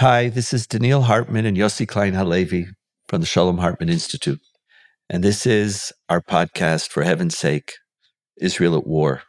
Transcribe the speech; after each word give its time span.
Hi, 0.00 0.30
this 0.30 0.54
is 0.54 0.66
Donniel 0.66 1.02
Hartman 1.02 1.44
and 1.44 1.58
Yossi 1.58 1.86
Klein 1.86 2.14
Halevi 2.14 2.68
from 3.06 3.20
the 3.20 3.26
Shalom 3.26 3.58
Hartman 3.58 3.90
Institute. 3.90 4.40
And 5.10 5.22
this 5.22 5.44
is 5.44 5.92
our 6.08 6.22
podcast, 6.22 6.88
For 6.88 7.02
Heaven's 7.02 7.36
Sake 7.36 7.74
Israel 8.40 8.78
at 8.78 8.86
War. 8.86 9.24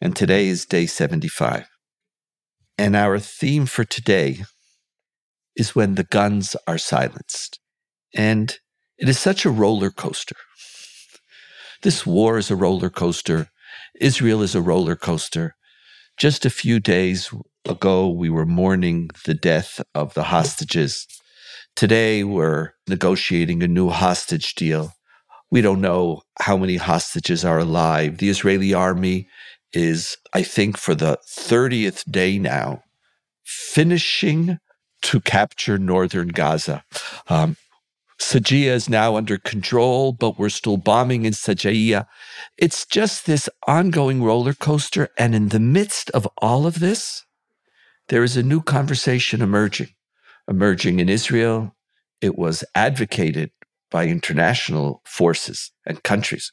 And 0.00 0.14
today 0.14 0.46
is 0.46 0.64
day 0.64 0.86
75. 0.86 1.66
And 2.78 2.94
our 2.94 3.18
theme 3.18 3.66
for 3.66 3.82
today 3.82 4.44
is 5.56 5.74
when 5.74 5.96
the 5.96 6.04
guns 6.04 6.54
are 6.68 6.78
silenced. 6.78 7.58
And 8.14 8.56
it 8.98 9.08
is 9.08 9.18
such 9.18 9.44
a 9.44 9.50
roller 9.50 9.90
coaster. 9.90 10.36
This 11.82 12.06
war 12.06 12.38
is 12.38 12.48
a 12.48 12.54
roller 12.54 12.90
coaster. 12.90 13.48
Israel 14.00 14.40
is 14.42 14.54
a 14.54 14.62
roller 14.62 14.94
coaster. 14.94 15.56
Just 16.16 16.46
a 16.46 16.50
few 16.50 16.78
days 16.78 17.34
ago, 17.68 18.08
we 18.08 18.30
were 18.30 18.46
mourning 18.46 19.10
the 19.24 19.34
death 19.34 19.80
of 19.94 20.14
the 20.14 20.24
hostages. 20.24 21.06
Today, 21.74 22.24
we're 22.24 22.70
negotiating 22.88 23.62
a 23.62 23.68
new 23.68 23.90
hostage 23.90 24.54
deal. 24.54 24.92
We 25.50 25.60
don't 25.60 25.80
know 25.80 26.22
how 26.40 26.56
many 26.56 26.76
hostages 26.76 27.44
are 27.44 27.58
alive. 27.58 28.18
The 28.18 28.28
Israeli 28.30 28.74
army 28.74 29.28
is, 29.72 30.16
I 30.32 30.42
think, 30.42 30.78
for 30.78 30.94
the 30.94 31.18
30th 31.28 32.10
day 32.10 32.38
now, 32.38 32.82
finishing 33.44 34.58
to 35.02 35.20
capture 35.20 35.78
northern 35.78 36.28
Gaza. 36.28 36.82
Um, 37.28 37.56
Sajia 38.18 38.72
is 38.72 38.88
now 38.88 39.16
under 39.16 39.36
control, 39.36 40.12
but 40.12 40.38
we're 40.38 40.48
still 40.48 40.78
bombing 40.78 41.26
in 41.26 41.34
Sajia. 41.34 42.06
It's 42.56 42.86
just 42.86 43.26
this 43.26 43.48
ongoing 43.68 44.22
roller 44.22 44.54
coaster. 44.54 45.10
And 45.18 45.34
in 45.34 45.50
the 45.50 45.60
midst 45.60 46.10
of 46.10 46.26
all 46.38 46.66
of 46.66 46.80
this, 46.80 47.25
there 48.08 48.22
is 48.22 48.36
a 48.36 48.42
new 48.42 48.60
conversation 48.60 49.42
emerging, 49.42 49.88
emerging 50.48 51.00
in 51.00 51.08
Israel. 51.08 51.74
It 52.20 52.38
was 52.38 52.64
advocated 52.74 53.50
by 53.90 54.06
international 54.06 55.02
forces 55.04 55.72
and 55.86 56.02
countries. 56.02 56.52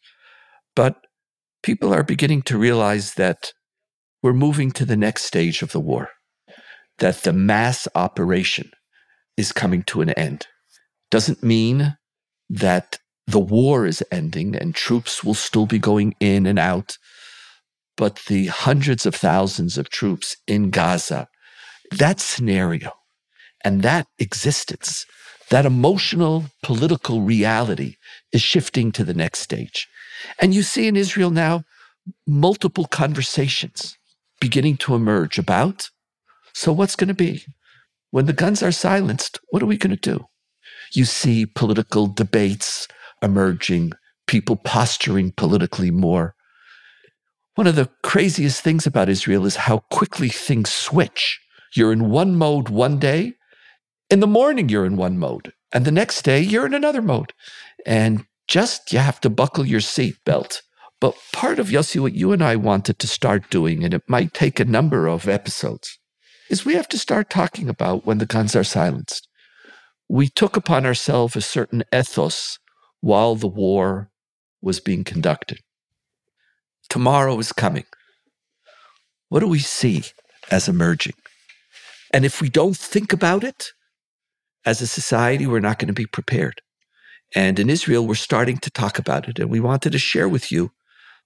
But 0.75 0.97
people 1.61 1.93
are 1.93 2.03
beginning 2.03 2.41
to 2.43 2.57
realize 2.57 3.15
that 3.15 3.53
we're 4.21 4.33
moving 4.33 4.71
to 4.71 4.85
the 4.85 4.97
next 4.97 5.25
stage 5.25 5.61
of 5.61 5.71
the 5.71 5.79
war, 5.79 6.09
that 6.99 7.23
the 7.23 7.33
mass 7.33 7.87
operation 7.95 8.71
is 9.37 9.51
coming 9.51 9.83
to 9.83 10.01
an 10.01 10.11
end. 10.11 10.47
Doesn't 11.11 11.43
mean 11.43 11.97
that 12.49 12.99
the 13.27 13.39
war 13.39 13.85
is 13.85 14.03
ending 14.11 14.55
and 14.55 14.75
troops 14.75 15.23
will 15.23 15.33
still 15.33 15.65
be 15.65 15.79
going 15.79 16.15
in 16.19 16.45
and 16.45 16.59
out, 16.59 16.97
but 17.95 18.21
the 18.27 18.47
hundreds 18.47 19.05
of 19.05 19.15
thousands 19.15 19.77
of 19.77 19.89
troops 19.89 20.35
in 20.47 20.69
Gaza, 20.69 21.27
that 21.91 22.19
scenario 22.19 22.91
and 23.63 23.81
that 23.81 24.07
existence, 24.19 25.05
that 25.49 25.65
emotional 25.65 26.45
political 26.63 27.21
reality 27.21 27.95
is 28.31 28.41
shifting 28.41 28.91
to 28.91 29.03
the 29.03 29.13
next 29.13 29.39
stage. 29.39 29.87
And 30.39 30.53
you 30.53 30.63
see 30.63 30.87
in 30.87 30.95
Israel 30.95 31.31
now 31.31 31.63
multiple 32.27 32.85
conversations 32.85 33.97
beginning 34.39 34.77
to 34.77 34.95
emerge 34.95 35.37
about 35.37 35.89
so, 36.53 36.71
what's 36.71 36.95
going 36.95 37.07
to 37.07 37.13
be? 37.13 37.43
When 38.11 38.27
the 38.27 38.33
guns 38.33 38.61
are 38.61 38.71
silenced, 38.71 39.39
what 39.49 39.63
are 39.63 39.67
we 39.67 39.77
going 39.77 39.95
to 39.95 40.09
do? 40.15 40.27
You 40.93 41.05
see 41.05 41.47
political 41.47 42.05
debates 42.05 42.87
emerging, 43.23 43.93
people 44.27 44.55
posturing 44.55 45.31
politically 45.31 45.89
more. 45.89 46.35
One 47.55 47.65
of 47.65 47.75
the 47.75 47.89
craziest 48.03 48.61
things 48.61 48.85
about 48.85 49.09
Israel 49.09 49.45
is 49.45 49.55
how 49.55 49.79
quickly 49.91 50.29
things 50.29 50.71
switch. 50.71 51.39
You're 51.75 51.91
in 51.91 52.09
one 52.09 52.35
mode 52.35 52.69
one 52.69 52.99
day, 52.99 53.33
in 54.09 54.19
the 54.19 54.27
morning, 54.27 54.69
you're 54.69 54.85
in 54.85 54.95
one 54.95 55.17
mode, 55.17 55.53
and 55.71 55.85
the 55.85 55.91
next 55.91 56.21
day, 56.21 56.39
you're 56.39 56.65
in 56.65 56.73
another 56.73 57.01
mode. 57.01 57.33
And 57.85 58.25
just 58.47 58.93
you 58.93 58.99
have 58.99 59.19
to 59.21 59.29
buckle 59.29 59.65
your 59.65 59.79
seatbelt. 59.79 60.61
But 61.01 61.17
part 61.31 61.57
of 61.57 61.69
Yossi, 61.69 61.99
what 61.99 62.13
you 62.13 62.31
and 62.31 62.43
I 62.43 62.55
wanted 62.55 62.99
to 62.99 63.07
start 63.07 63.49
doing, 63.49 63.83
and 63.83 63.93
it 63.93 64.03
might 64.07 64.33
take 64.33 64.59
a 64.59 64.65
number 64.65 65.07
of 65.07 65.27
episodes, 65.27 65.97
is 66.49 66.63
we 66.63 66.75
have 66.75 66.87
to 66.89 66.97
start 66.99 67.29
talking 67.29 67.67
about 67.69 68.05
when 68.05 68.19
the 68.19 68.25
guns 68.25 68.55
are 68.55 68.63
silenced. 68.63 69.27
We 70.07 70.29
took 70.29 70.55
upon 70.55 70.85
ourselves 70.85 71.35
a 71.35 71.41
certain 71.41 71.83
ethos 71.93 72.59
while 73.01 73.35
the 73.35 73.47
war 73.47 74.11
was 74.61 74.79
being 74.79 75.03
conducted. 75.03 75.59
Tomorrow 76.89 77.39
is 77.39 77.51
coming. 77.51 77.85
What 79.29 79.39
do 79.39 79.47
we 79.47 79.59
see 79.59 80.03
as 80.51 80.69
emerging? 80.69 81.15
And 82.13 82.23
if 82.23 82.39
we 82.39 82.49
don't 82.49 82.77
think 82.77 83.11
about 83.11 83.43
it, 83.43 83.71
as 84.65 84.81
a 84.81 84.87
society, 84.87 85.45
we're 85.45 85.59
not 85.59 85.79
going 85.79 85.87
to 85.87 85.93
be 85.93 86.05
prepared. 86.05 86.61
And 87.35 87.59
in 87.59 87.69
Israel, 87.69 88.05
we're 88.05 88.15
starting 88.15 88.57
to 88.57 88.69
talk 88.69 88.99
about 88.99 89.27
it. 89.27 89.39
And 89.39 89.49
we 89.49 89.59
wanted 89.59 89.91
to 89.91 89.97
share 89.97 90.29
with 90.29 90.51
you 90.51 90.71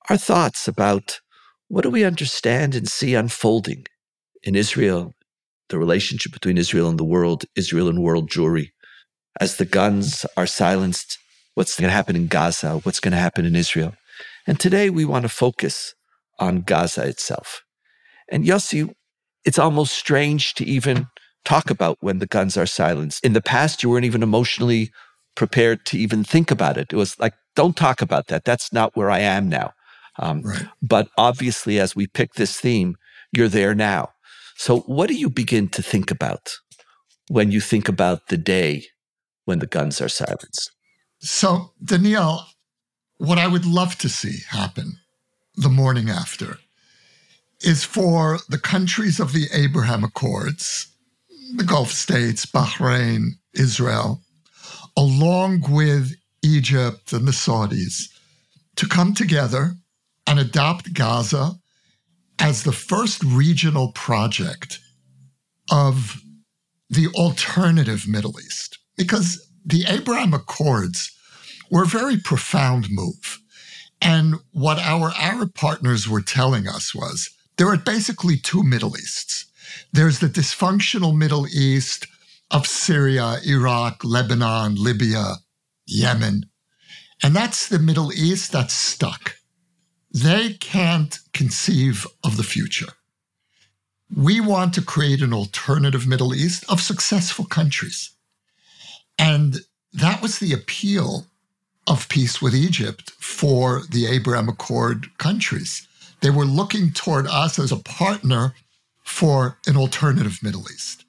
our 0.10 0.18
thoughts 0.18 0.68
about 0.68 1.20
what 1.68 1.84
do 1.84 1.90
we 1.90 2.06
understand 2.06 2.74
and 2.74 2.88
see 2.88 3.14
unfolding 3.14 3.86
in 4.44 4.56
Israel, 4.56 5.14
the 5.70 5.78
relationship 5.78 6.32
between 6.32 6.58
Israel 6.58 6.90
and 6.90 6.98
the 6.98 7.04
world, 7.04 7.44
Israel 7.56 7.90
and 7.90 8.02
world 8.02 8.30
Jewry. 8.30 8.70
As 9.40 9.58
the 9.58 9.66
guns 9.66 10.26
are 10.38 10.48
silenced, 10.48 11.20
what's 11.56 11.78
going 11.78 11.90
to 11.90 11.94
happen 11.94 12.16
in 12.16 12.28
Gaza? 12.28 12.80
What's 12.84 13.02
going 13.02 13.12
to 13.12 13.18
happen 13.18 13.46
in 13.46 13.56
Israel? 13.56 13.94
And 14.48 14.60
today 14.60 14.90
we 14.90 15.04
want 15.04 15.24
to 15.24 15.30
focus 15.30 15.94
on 16.40 16.62
Gaza 16.62 17.06
itself. 17.06 17.64
And 18.32 18.46
Yossi, 18.46 18.94
it's 19.46 19.60
almost 19.60 19.98
strange 19.98 20.54
to 20.56 20.66
even 20.66 21.08
talk 21.46 21.70
about 21.70 21.98
when 22.02 22.20
the 22.20 22.28
guns 22.28 22.58
are 22.58 22.66
silenced. 22.66 23.24
In 23.24 23.34
the 23.34 23.42
past, 23.42 23.82
you 23.82 23.90
weren't 23.90 24.06
even 24.06 24.24
emotionally 24.24 24.92
prepared 25.36 25.86
to 25.86 25.98
even 25.98 26.24
think 26.24 26.52
about 26.52 26.78
it. 26.78 26.92
It 26.92 26.96
was 26.98 27.18
like, 27.20 27.34
don't 27.56 27.78
talk 27.78 28.02
about 28.02 28.28
that. 28.28 28.44
That's 28.44 28.74
not 28.74 28.96
where 28.96 29.10
I 29.10 29.20
am 29.20 29.48
now. 29.48 29.74
Um, 30.20 30.42
right. 30.42 30.66
But 30.82 31.10
obviously, 31.18 31.80
as 31.80 31.96
we 31.96 32.08
pick 32.08 32.34
this 32.34 32.60
theme, 32.60 32.98
you're 33.32 33.48
there 33.48 33.76
now. 33.76 34.10
So, 34.58 34.80
what 34.82 35.08
do 35.08 35.14
you 35.14 35.30
begin 35.30 35.70
to 35.70 35.84
think 35.84 36.12
about 36.12 36.56
when 37.30 37.52
you 37.52 37.62
think 37.62 37.88
about 37.88 38.28
the 38.28 38.38
day 38.38 38.86
when 39.46 39.60
the 39.60 39.68
guns 39.68 40.02
are 40.02 40.10
silenced? 40.10 40.72
So, 41.20 41.74
Donniel, 41.84 42.42
what 43.18 43.38
I 43.38 43.48
would 43.48 43.66
love 43.66 43.98
to 44.00 44.10
see 44.10 44.40
happen 44.50 45.00
the 45.56 45.70
morning 45.70 46.10
after 46.10 46.58
is 47.62 47.84
for 47.84 48.40
the 48.50 48.60
countries 48.60 49.20
of 49.20 49.34
the 49.34 49.48
Abraham 49.54 50.04
Accords, 50.04 50.88
the 51.56 51.64
Gulf 51.64 51.92
states, 51.92 52.46
Bahrain, 52.46 53.32
Israel, 53.54 54.22
along 54.96 55.64
with 55.70 56.14
Egypt 56.44 57.14
and 57.14 57.28
the 57.28 57.32
Saudis, 57.32 58.10
to 58.76 58.88
come 58.88 59.14
together 59.14 59.74
and 60.28 60.40
adopt 60.40 60.94
Gaza 60.94 61.54
as 62.40 62.64
the 62.64 62.72
first 62.72 63.24
regional 63.24 63.92
project 63.94 64.80
of 65.72 66.22
the 66.90 67.08
alternative 67.16 68.08
Middle 68.08 68.40
East. 68.40 68.78
Because 68.96 69.48
the 69.66 69.86
Abraham 69.88 70.34
Accords 70.34 71.12
were 71.70 71.84
a 71.84 71.88
very 71.88 72.18
profound 72.18 72.88
move. 72.90 73.42
And 74.02 74.36
what 74.52 74.78
our 74.80 75.12
Arab 75.18 75.56
partners 75.56 76.08
were 76.08 76.22
telling 76.22 76.68
us 76.68 76.94
was 76.94 77.30
there 77.58 77.68
are 77.68 77.78
basically 77.78 78.38
two 78.38 78.64
Middle 78.64 78.98
Easts. 78.98 79.46
There's 79.92 80.20
the 80.20 80.28
dysfunctional 80.28 81.16
Middle 81.16 81.48
East 81.48 82.08
of 82.52 82.68
Syria, 82.68 83.38
Iraq, 83.46 84.04
Lebanon, 84.04 84.76
Libya, 84.76 85.36
Yemen. 85.86 86.46
And 87.24 87.36
that's 87.36 87.68
the 87.68 87.80
Middle 87.80 88.14
East 88.14 88.52
that's 88.52 88.74
stuck. 88.74 89.38
They 90.12 90.54
can't 90.54 91.20
conceive 91.34 92.06
of 92.24 92.38
the 92.38 92.44
future. 92.44 92.94
We 94.16 94.40
want 94.40 94.74
to 94.76 94.82
create 94.82 95.22
an 95.22 95.34
alternative 95.34 96.08
Middle 96.08 96.34
East 96.34 96.64
of 96.70 96.80
successful 96.80 97.46
countries. 97.46 98.12
And 99.18 99.62
that 99.94 100.22
was 100.22 100.40
the 100.40 100.54
appeal 100.54 101.26
of 101.88 102.08
peace 102.10 102.42
with 102.42 102.56
Egypt 102.56 103.12
for 103.12 103.82
the 103.90 104.06
Abraham 104.06 104.48
Accord 104.48 105.08
countries. 105.18 105.87
They 106.22 106.30
were 106.30 106.46
looking 106.46 106.92
toward 106.92 107.28
us 107.28 107.60
as 107.60 107.72
a 107.72 107.78
partner 107.78 108.54
for 109.04 109.58
an 109.68 109.78
alternative 109.78 110.40
Middle 110.42 110.70
East. 110.74 111.06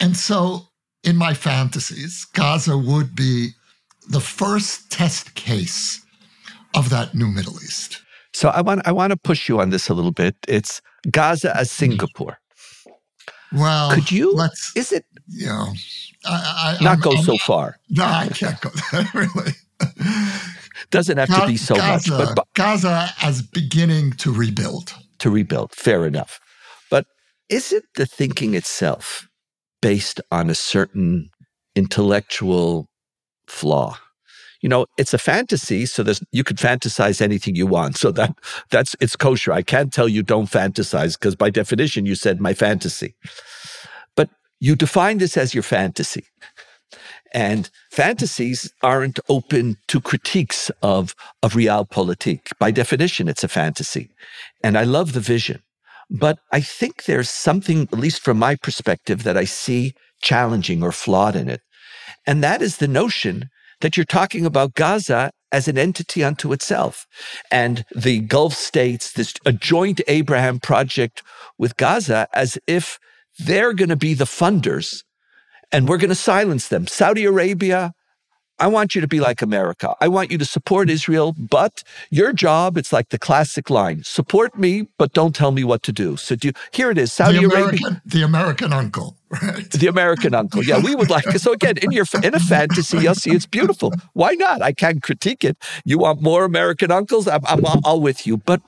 And 0.00 0.16
so, 0.16 0.68
in 1.02 1.16
my 1.16 1.34
fantasies, 1.34 2.24
Gaza 2.32 2.76
would 2.76 3.14
be 3.14 3.50
the 4.08 4.20
first 4.20 4.90
test 4.90 5.34
case 5.34 6.04
of 6.74 6.90
that 6.90 7.14
new 7.14 7.28
Middle 7.28 7.56
East. 7.56 8.02
So 8.32 8.50
I 8.50 8.60
want 8.60 8.86
I 8.86 8.92
want 8.92 9.12
to 9.12 9.16
push 9.16 9.48
you 9.48 9.60
on 9.60 9.70
this 9.70 9.88
a 9.88 9.94
little 9.94 10.12
bit. 10.12 10.36
It's 10.46 10.82
Gaza 11.10 11.56
as 11.56 11.70
Singapore. 11.70 12.38
Well, 13.52 13.92
could 13.92 14.10
you? 14.10 14.32
Let's, 14.32 14.76
is 14.76 14.92
it? 14.92 15.06
You 15.28 15.46
know, 15.46 15.72
I, 16.24 16.76
I, 16.80 16.84
not 16.84 16.96
I'm, 16.96 17.00
go 17.00 17.12
I'm, 17.12 17.24
so 17.24 17.38
far. 17.38 17.78
No, 17.88 18.04
I 18.04 18.28
can't 18.28 18.60
go 18.60 18.70
there. 18.92 19.06
Really, 19.14 19.52
doesn't 20.90 21.18
have 21.18 21.28
Ga- 21.28 21.40
to 21.40 21.46
be 21.46 21.56
so 21.56 21.76
Gaza, 21.76 22.10
much. 22.10 22.26
But, 22.26 22.36
but 22.36 22.46
Gaza 22.54 23.10
as 23.22 23.42
beginning 23.42 24.12
to 24.12 24.32
rebuild. 24.32 24.94
To 25.18 25.30
rebuild, 25.30 25.72
fair 25.72 26.06
enough. 26.06 26.40
But 26.90 27.06
is 27.48 27.72
it 27.72 27.84
the 27.94 28.06
thinking 28.06 28.54
itself 28.54 29.28
based 29.80 30.20
on 30.30 30.50
a 30.50 30.54
certain 30.54 31.30
intellectual 31.76 32.88
flaw. 33.46 33.96
You 34.62 34.68
know, 34.68 34.86
it's 34.96 35.14
a 35.14 35.18
fantasy, 35.18 35.86
so 35.86 36.02
there's 36.02 36.22
you 36.32 36.42
could 36.42 36.56
fantasize 36.56 37.20
anything 37.20 37.54
you 37.54 37.66
want. 37.66 37.96
So 37.96 38.10
that 38.12 38.34
that's 38.70 38.96
it's 39.00 39.14
kosher. 39.14 39.52
I 39.52 39.62
can't 39.62 39.92
tell 39.92 40.08
you 40.08 40.22
don't 40.22 40.50
fantasize 40.50 41.18
because 41.18 41.36
by 41.36 41.50
definition 41.50 42.06
you 42.06 42.14
said 42.14 42.40
my 42.40 42.54
fantasy. 42.54 43.14
But 44.16 44.30
you 44.58 44.74
define 44.74 45.18
this 45.18 45.36
as 45.36 45.54
your 45.54 45.62
fantasy. 45.62 46.26
And 47.34 47.70
fantasies 47.90 48.72
aren't 48.82 49.20
open 49.28 49.76
to 49.88 50.00
critiques 50.00 50.70
of, 50.82 51.14
of 51.42 51.54
realpolitik. 51.54 52.48
By 52.58 52.70
definition, 52.70 53.28
it's 53.28 53.44
a 53.44 53.48
fantasy. 53.48 54.10
And 54.62 54.78
I 54.78 54.84
love 54.84 55.12
the 55.12 55.20
vision. 55.20 55.62
But 56.08 56.38
I 56.52 56.60
think 56.60 57.04
there's 57.04 57.28
something, 57.28 57.88
at 57.92 57.98
least 57.98 58.22
from 58.22 58.38
my 58.38 58.54
perspective, 58.54 59.24
that 59.24 59.36
I 59.36 59.44
see 59.44 59.94
challenging 60.22 60.82
or 60.82 60.92
flawed 60.92 61.36
in 61.36 61.48
it. 61.48 61.60
And 62.26 62.42
that 62.44 62.62
is 62.62 62.76
the 62.76 62.88
notion 62.88 63.50
that 63.80 63.96
you're 63.96 64.06
talking 64.06 64.46
about 64.46 64.74
Gaza 64.74 65.30
as 65.52 65.68
an 65.68 65.78
entity 65.78 66.24
unto 66.24 66.52
itself. 66.52 67.06
And 67.50 67.84
the 67.94 68.20
Gulf 68.20 68.54
states, 68.54 69.12
this 69.12 69.34
a 69.44 69.52
joint 69.52 70.00
Abraham 70.08 70.60
project 70.60 71.22
with 71.58 71.76
Gaza, 71.76 72.28
as 72.32 72.58
if 72.66 72.98
they're 73.38 73.74
going 73.74 73.90
to 73.90 73.96
be 73.96 74.14
the 74.14 74.24
funders 74.24 75.02
and 75.72 75.88
we're 75.88 75.98
going 75.98 76.10
to 76.10 76.14
silence 76.14 76.68
them. 76.68 76.86
Saudi 76.86 77.24
Arabia, 77.24 77.92
I 78.58 78.68
want 78.68 78.94
you 78.94 79.02
to 79.02 79.06
be 79.06 79.20
like 79.20 79.42
America. 79.42 79.94
I 80.00 80.08
want 80.08 80.30
you 80.30 80.38
to 80.38 80.44
support 80.44 80.88
Israel, 80.88 81.34
but 81.38 81.82
your 82.10 82.32
job, 82.32 82.78
it's 82.78 82.90
like 82.90 83.10
the 83.10 83.18
classic 83.18 83.68
line 83.68 84.02
support 84.02 84.58
me, 84.58 84.88
but 84.96 85.12
don't 85.12 85.34
tell 85.34 85.50
me 85.50 85.62
what 85.62 85.82
to 85.82 85.92
do. 85.92 86.16
So 86.16 86.36
do 86.36 86.48
you, 86.48 86.54
here 86.72 86.90
it 86.90 86.96
is 86.96 87.12
Saudi 87.12 87.38
the 87.38 87.44
Arabia. 87.44 88.02
The 88.06 88.22
American 88.22 88.72
uncle, 88.72 89.18
right? 89.28 89.70
The 89.70 89.88
American 89.88 90.34
uncle. 90.34 90.64
Yeah, 90.64 90.78
we 90.78 90.94
would 90.94 91.10
like, 91.10 91.26
it. 91.26 91.40
so 91.40 91.52
again, 91.52 91.76
in 91.82 91.90
your, 91.90 92.06
in 92.22 92.34
a 92.34 92.40
fantasy, 92.40 92.98
you'll 92.98 93.14
see 93.14 93.32
it's 93.32 93.46
beautiful. 93.46 93.92
Why 94.14 94.32
not? 94.32 94.62
I 94.62 94.72
can't 94.72 95.02
critique 95.02 95.44
it. 95.44 95.58
You 95.84 95.98
want 95.98 96.22
more 96.22 96.44
American 96.44 96.90
uncles? 96.90 97.28
I'm, 97.28 97.44
I'm 97.44 97.62
all 97.84 98.00
with 98.00 98.26
you, 98.26 98.38
but 98.38 98.62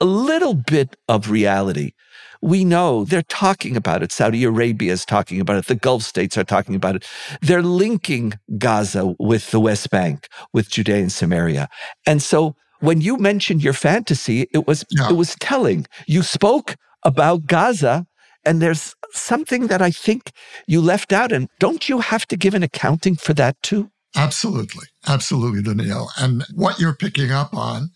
a 0.00 0.04
little 0.04 0.54
bit 0.54 0.96
of 1.08 1.30
reality 1.30 1.92
we 2.42 2.64
know 2.64 3.04
they're 3.04 3.22
talking 3.22 3.76
about 3.76 4.02
it. 4.02 4.12
Saudi 4.12 4.44
Arabia 4.44 4.92
is 4.92 5.04
talking 5.04 5.40
about 5.40 5.56
it. 5.58 5.66
The 5.66 5.74
Gulf 5.74 6.02
states 6.02 6.38
are 6.38 6.44
talking 6.44 6.74
about 6.74 6.96
it. 6.96 7.06
They're 7.42 7.62
linking 7.62 8.34
Gaza 8.58 9.14
with 9.18 9.50
the 9.50 9.60
West 9.60 9.90
Bank, 9.90 10.28
with 10.52 10.70
Judea 10.70 10.96
and 10.96 11.12
Samaria. 11.12 11.68
And 12.06 12.22
so 12.22 12.54
when 12.80 13.00
you 13.00 13.18
mentioned 13.18 13.62
your 13.62 13.74
fantasy, 13.74 14.48
it 14.52 14.66
was 14.66 14.84
yeah. 14.90 15.10
it 15.10 15.14
was 15.14 15.36
telling. 15.40 15.86
You 16.06 16.22
spoke 16.22 16.76
about 17.04 17.46
Gaza 17.46 18.06
and 18.44 18.62
there's 18.62 18.94
something 19.12 19.66
that 19.66 19.82
I 19.82 19.90
think 19.90 20.32
you 20.66 20.80
left 20.80 21.12
out. 21.12 21.32
And 21.32 21.48
don't 21.58 21.88
you 21.88 21.98
have 21.98 22.26
to 22.28 22.36
give 22.36 22.54
an 22.54 22.62
accounting 22.62 23.16
for 23.16 23.34
that 23.34 23.60
too? 23.62 23.90
Absolutely. 24.16 24.86
Absolutely, 25.06 25.62
Donniel. 25.62 26.08
And 26.18 26.44
what 26.54 26.80
you're 26.80 26.94
picking 26.94 27.30
up 27.30 27.54
on 27.54 27.90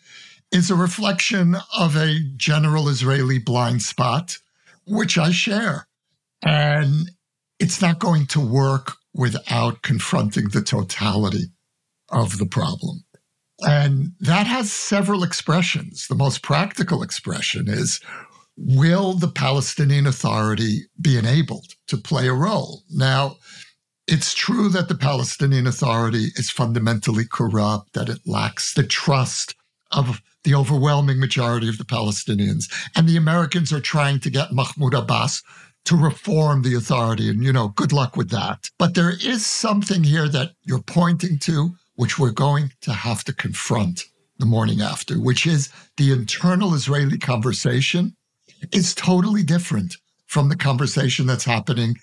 is 0.55 0.71
a 0.71 0.77
reflection 0.77 1.57
of 1.77 1.97
a 1.97 2.21
general 2.37 2.89
Israeli 2.89 3.41
blind 3.41 3.83
spot, 3.83 4.39
which 4.87 5.19
I 5.19 5.33
share. 5.33 5.89
And 6.43 7.11
it's 7.59 7.83
not 7.83 7.99
going 7.99 8.27
to 8.27 8.41
work 8.41 8.93
without 9.13 9.83
confronting 9.83 10.49
the 10.49 10.63
totality 10.63 11.47
of 12.09 12.39
the 12.39 12.47
problem. 12.47 13.05
And 13.63 14.13
that 14.21 14.47
has 14.47 14.73
several 14.73 15.25
expressions. 15.25 16.07
The 16.07 16.15
most 16.15 16.43
practical 16.43 17.03
expression 17.03 17.69
is 17.69 18.01
Will 18.57 19.15
the 19.15 19.29
Palestinian 19.29 20.07
Authority 20.07 20.83
be 21.01 21.19
enabled 21.19 21.75
to 21.89 21.97
play 21.97 22.29
a 22.29 22.33
role? 22.33 22.85
Now, 22.89 23.39
it's 24.07 24.33
true 24.35 24.69
that 24.69 24.89
the 24.89 24.95
Palestinian 24.95 25.67
Authority 25.67 26.27
is 26.37 26.51
fundamentally 26.51 27.25
corrupt, 27.25 27.95
that 27.95 28.09
it 28.09 28.21
lacks 28.25 28.75
the 28.75 28.85
trust 28.85 29.57
of 29.91 30.23
the 30.45 30.55
overwhelming 30.55 31.19
majority 31.19 31.69
of 31.69 31.79
the 31.79 31.85
Palestinians. 31.85 32.73
And 32.97 33.09
the 33.09 33.17
Americans 33.17 33.73
are 33.73 33.81
trying 33.81 34.21
to 34.21 34.31
get 34.31 34.53
Mahmoud 34.53 34.95
Abbas 34.95 35.43
to 35.87 35.97
reform 35.97 36.63
the 36.63 36.75
authority. 36.75 37.29
And, 37.29 37.43
you 37.43 37.53
know, 37.53 37.69
good 37.69 37.93
luck 37.93 38.17
with 38.17 38.31
that. 38.31 38.71
But 38.79 38.95
there 38.95 39.11
is 39.11 39.45
something 39.45 40.05
here 40.05 40.29
that 40.29 40.53
you're 40.63 40.83
pointing 40.83 41.39
to, 41.41 41.75
which 41.97 42.19
we're 42.19 42.31
going 42.31 42.73
to 42.83 42.93
have 42.93 43.25
to 43.25 43.33
confront 43.33 44.05
the 44.39 44.47
morning 44.47 44.81
after, 44.81 45.21
which 45.21 45.47
is 45.47 45.71
the 45.97 46.13
internal 46.13 46.75
Israeli 46.75 47.19
conversation 47.19 48.17
is 48.73 48.95
totally 48.95 49.43
different 49.43 49.97
from 50.27 50.49
the 50.49 50.57
conversation 50.57 51.27
that's 51.27 51.45
happening 51.45 51.97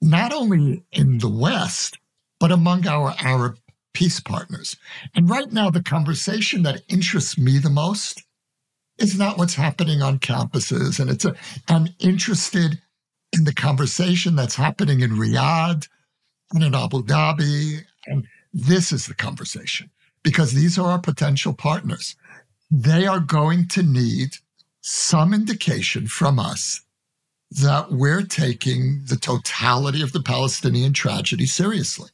not 0.00 0.32
only 0.32 0.84
in 0.92 1.18
the 1.18 1.28
West, 1.28 1.98
but 2.38 2.52
among 2.52 2.86
our 2.86 3.14
Arab 3.20 3.58
peace 3.92 4.20
partners. 4.20 4.76
And 5.14 5.28
right 5.28 5.52
now, 5.52 5.70
the 5.70 5.82
conversation 5.82 6.62
that 6.62 6.82
interests 6.88 7.38
me 7.38 7.58
the 7.58 7.70
most 7.70 8.22
is 8.98 9.18
not 9.18 9.38
what's 9.38 9.54
happening 9.54 10.02
on 10.02 10.18
campuses. 10.18 11.00
And 11.00 11.10
it's 11.10 11.24
a, 11.24 11.34
I'm 11.68 11.88
interested 11.98 12.80
in 13.32 13.44
the 13.44 13.54
conversation 13.54 14.36
that's 14.36 14.56
happening 14.56 15.00
in 15.00 15.12
Riyadh 15.12 15.88
and 16.52 16.62
in 16.62 16.74
Abu 16.74 17.02
Dhabi. 17.02 17.84
And 18.06 18.26
this 18.52 18.92
is 18.92 19.06
the 19.06 19.14
conversation 19.14 19.90
because 20.22 20.52
these 20.52 20.78
are 20.78 20.90
our 20.90 20.98
potential 20.98 21.52
partners. 21.52 22.16
They 22.70 23.06
are 23.06 23.20
going 23.20 23.68
to 23.68 23.82
need 23.82 24.36
some 24.80 25.32
indication 25.32 26.06
from 26.06 26.38
us 26.38 26.82
that 27.50 27.92
we're 27.92 28.22
taking 28.22 29.02
the 29.06 29.16
totality 29.16 30.02
of 30.02 30.12
the 30.12 30.22
Palestinian 30.22 30.92
tragedy 30.92 31.46
seriously. 31.46 32.10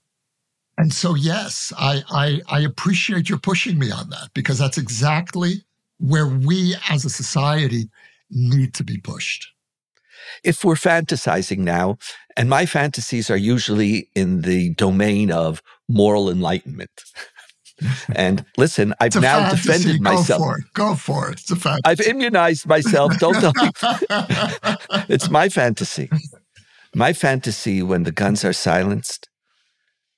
And 0.79 0.93
so, 0.93 1.17
yes, 1.17 1.73
I, 1.77 2.05
I, 2.09 2.41
I 2.49 2.61
appreciate 2.61 3.29
your 3.29 3.39
pushing 3.39 3.81
me 3.81 3.91
on 3.91 4.11
that 4.11 4.31
because 4.33 4.59
that's 4.59 4.79
exactly 4.79 5.65
where 5.99 6.29
we 6.29 6.77
as 6.89 7.05
a 7.05 7.11
society 7.11 7.91
need 8.31 8.75
to 8.75 8.85
be 8.85 8.97
pushed. 8.99 9.49
If 10.45 10.65
we're 10.65 10.77
fantasizing 10.77 11.59
now, 11.59 11.99
and 12.37 12.49
my 12.49 12.65
fantasies 12.65 13.29
are 13.29 13.37
usually 13.37 14.09
in 14.15 14.43
the 14.43 14.73
domain 14.75 15.33
of 15.33 15.63
moral 15.89 16.31
enlightenment. 16.31 16.91
And 18.17 18.45
listen, 18.57 18.93
I've 19.01 19.15
now 19.15 19.39
fantasy. 19.39 19.69
defended 19.69 20.03
Go 20.03 20.13
myself. 20.13 20.43
For 20.43 20.59
it. 20.59 20.65
Go 20.75 20.95
for 20.97 21.31
it. 21.31 21.35
It's 21.35 21.51
a 21.53 21.55
fantasy. 21.55 21.83
I've 21.85 22.01
immunized 22.01 22.67
myself. 22.67 23.17
Don't 23.21 23.35
tell 23.35 23.53
me. 23.55 23.71
it's 25.09 25.31
my 25.31 25.49
fantasy. 25.49 26.11
My 26.93 27.13
fantasy 27.13 27.81
when 27.81 28.03
the 28.03 28.11
guns 28.11 28.45
are 28.45 28.53
silenced 28.53 29.29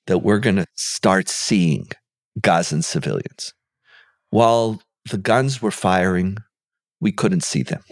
that 0.07 0.19
we're 0.19 0.39
going 0.39 0.55
to 0.57 0.67
start 0.75 1.29
seeing 1.29 1.87
Gazan 2.39 2.81
civilians. 2.81 3.53
While 4.29 4.81
the 5.09 5.17
guns 5.17 5.61
were 5.61 5.71
firing, 5.71 6.37
we 6.99 7.11
couldn't 7.11 7.43
see 7.43 7.63
them. 7.63 7.83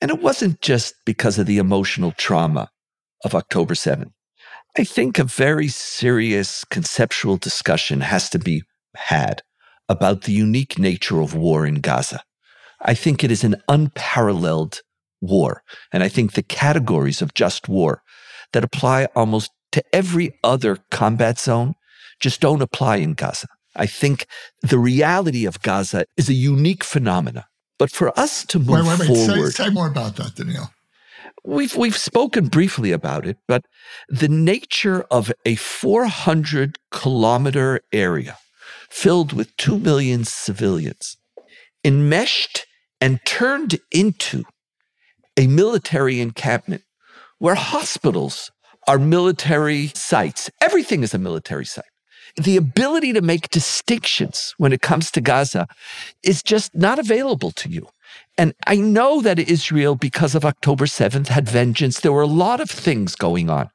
And 0.00 0.10
it 0.10 0.22
wasn't 0.22 0.60
just 0.60 0.94
because 1.04 1.38
of 1.38 1.46
the 1.46 1.58
emotional 1.58 2.12
trauma 2.12 2.70
of 3.24 3.34
October 3.34 3.74
7. 3.74 4.12
I 4.78 4.84
think 4.84 5.18
a 5.18 5.24
very 5.24 5.68
serious 5.68 6.64
conceptual 6.64 7.36
discussion 7.36 8.00
has 8.00 8.30
to 8.30 8.38
be 8.38 8.62
had 8.94 9.42
about 9.88 10.22
the 10.22 10.32
unique 10.32 10.78
nature 10.78 11.20
of 11.20 11.34
war 11.34 11.66
in 11.66 11.76
Gaza. 11.76 12.22
I 12.82 12.94
think 12.94 13.24
it 13.24 13.30
is 13.30 13.42
an 13.42 13.60
unparalleled 13.66 14.80
war. 15.20 15.62
And 15.92 16.02
I 16.02 16.08
think 16.08 16.32
the 16.32 16.42
categories 16.42 17.22
of 17.22 17.34
just 17.34 17.68
war 17.68 18.02
that 18.52 18.62
apply 18.62 19.06
almost 19.16 19.50
to 19.72 19.82
every 19.92 20.32
other 20.42 20.78
combat 20.90 21.38
zone 21.38 21.74
just 22.20 22.40
don't 22.40 22.62
apply 22.62 22.96
in 22.96 23.14
Gaza. 23.14 23.46
I 23.76 23.86
think 23.86 24.26
the 24.62 24.78
reality 24.78 25.46
of 25.46 25.62
Gaza 25.62 26.04
is 26.16 26.28
a 26.28 26.34
unique 26.34 26.82
phenomena. 26.82 27.46
But 27.78 27.90
for 27.92 28.18
us 28.18 28.44
to 28.46 28.58
move 28.58 28.68
wait, 28.68 28.84
wait, 28.84 28.98
wait. 28.98 29.06
forward, 29.06 29.52
say, 29.52 29.64
say 29.64 29.70
more 29.70 29.86
about 29.86 30.16
that, 30.16 30.34
Donniel. 30.34 30.70
We've 31.44 31.76
we've 31.76 31.96
spoken 31.96 32.48
briefly 32.48 32.90
about 32.90 33.24
it, 33.24 33.38
but 33.46 33.64
the 34.08 34.28
nature 34.28 35.06
of 35.10 35.32
a 35.46 35.54
400 35.54 36.78
kilometer 36.90 37.80
area 37.92 38.36
filled 38.90 39.32
with 39.32 39.56
2 39.56 39.78
million 39.78 40.24
civilians 40.24 41.16
enmeshed 41.84 42.66
and 43.00 43.24
turned 43.24 43.78
into 43.92 44.44
a 45.36 45.46
military 45.46 46.20
encampment 46.20 46.82
where 47.38 47.54
hospitals 47.54 48.50
are 48.88 48.98
military 48.98 49.88
sites. 49.88 50.50
Everything 50.62 51.02
is 51.02 51.12
a 51.12 51.18
military 51.18 51.66
site. 51.66 51.84
The 52.36 52.56
ability 52.56 53.12
to 53.12 53.20
make 53.20 53.50
distinctions 53.50 54.54
when 54.56 54.72
it 54.72 54.80
comes 54.80 55.10
to 55.10 55.20
Gaza 55.20 55.68
is 56.22 56.42
just 56.42 56.74
not 56.74 56.98
available 56.98 57.50
to 57.50 57.68
you. 57.68 57.88
And 58.38 58.54
I 58.66 58.76
know 58.76 59.20
that 59.20 59.38
Israel, 59.38 59.94
because 59.94 60.34
of 60.34 60.44
October 60.44 60.86
7th, 60.86 61.28
had 61.28 61.46
vengeance. 61.48 62.00
There 62.00 62.12
were 62.12 62.22
a 62.22 62.26
lot 62.46 62.60
of 62.60 62.70
things 62.70 63.14
going 63.14 63.50
on. 63.50 63.68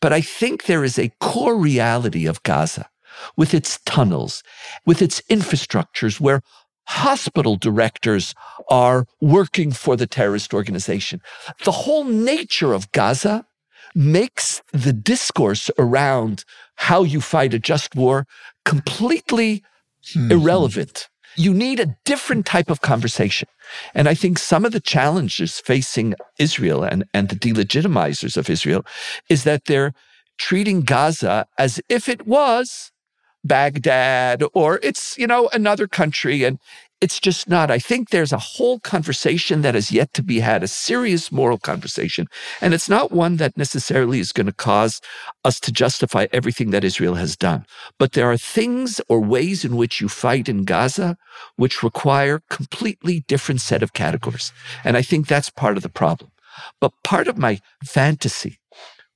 But 0.00 0.12
I 0.12 0.20
think 0.20 0.66
there 0.66 0.84
is 0.84 0.96
a 0.96 1.10
core 1.20 1.58
reality 1.58 2.26
of 2.26 2.42
Gaza 2.44 2.88
with 3.36 3.54
its 3.54 3.80
tunnels, 3.84 4.44
with 4.86 5.02
its 5.02 5.20
infrastructures, 5.22 6.20
where 6.20 6.40
hospital 6.86 7.56
directors 7.56 8.34
are 8.70 9.06
working 9.20 9.72
for 9.72 9.96
the 9.96 10.06
terrorist 10.06 10.54
organization. 10.54 11.20
The 11.64 11.72
whole 11.72 12.04
nature 12.04 12.72
of 12.72 12.92
Gaza 12.92 13.44
makes 13.94 14.62
the 14.72 14.92
discourse 14.92 15.70
around 15.78 16.44
how 16.76 17.02
you 17.02 17.20
fight 17.20 17.54
a 17.54 17.58
just 17.58 17.94
war 17.94 18.26
completely 18.64 19.62
mm-hmm. 20.04 20.32
irrelevant. 20.32 21.08
You 21.36 21.54
need 21.54 21.80
a 21.80 21.96
different 22.04 22.44
type 22.44 22.70
of 22.70 22.80
conversation. 22.82 23.48
And 23.94 24.08
I 24.08 24.14
think 24.14 24.38
some 24.38 24.64
of 24.64 24.72
the 24.72 24.80
challenges 24.80 25.60
facing 25.60 26.14
Israel 26.38 26.84
and, 26.84 27.04
and 27.14 27.28
the 27.28 27.36
delegitimizers 27.36 28.36
of 28.36 28.50
Israel 28.50 28.84
is 29.28 29.44
that 29.44 29.64
they're 29.64 29.94
treating 30.38 30.82
Gaza 30.82 31.46
as 31.56 31.80
if 31.88 32.08
it 32.08 32.26
was 32.26 32.90
Baghdad 33.44 34.42
or 34.52 34.78
it's, 34.82 35.16
you 35.16 35.26
know, 35.26 35.48
another 35.52 35.88
country. 35.88 36.44
And 36.44 36.58
it's 37.02 37.18
just 37.18 37.48
not. 37.48 37.68
I 37.68 37.80
think 37.80 38.10
there's 38.10 38.32
a 38.32 38.38
whole 38.38 38.78
conversation 38.78 39.62
that 39.62 39.74
has 39.74 39.90
yet 39.90 40.14
to 40.14 40.22
be 40.22 40.38
had, 40.38 40.62
a 40.62 40.68
serious 40.68 41.32
moral 41.32 41.58
conversation. 41.58 42.28
And 42.60 42.72
it's 42.72 42.88
not 42.88 43.10
one 43.10 43.36
that 43.38 43.56
necessarily 43.56 44.20
is 44.20 44.32
going 44.32 44.46
to 44.46 44.52
cause 44.52 45.00
us 45.44 45.58
to 45.60 45.72
justify 45.72 46.28
everything 46.32 46.70
that 46.70 46.84
Israel 46.84 47.16
has 47.16 47.36
done. 47.36 47.66
But 47.98 48.12
there 48.12 48.30
are 48.30 48.36
things 48.36 49.00
or 49.08 49.20
ways 49.20 49.64
in 49.64 49.76
which 49.76 50.00
you 50.00 50.08
fight 50.08 50.48
in 50.48 50.64
Gaza 50.64 51.16
which 51.56 51.82
require 51.82 52.40
completely 52.48 53.24
different 53.26 53.60
set 53.60 53.82
of 53.82 53.94
categories. 53.94 54.52
And 54.84 54.96
I 54.96 55.02
think 55.02 55.26
that's 55.26 55.50
part 55.50 55.76
of 55.76 55.82
the 55.82 55.88
problem. 55.88 56.30
But 56.80 56.92
part 57.02 57.26
of 57.26 57.36
my 57.36 57.58
fantasy 57.84 58.60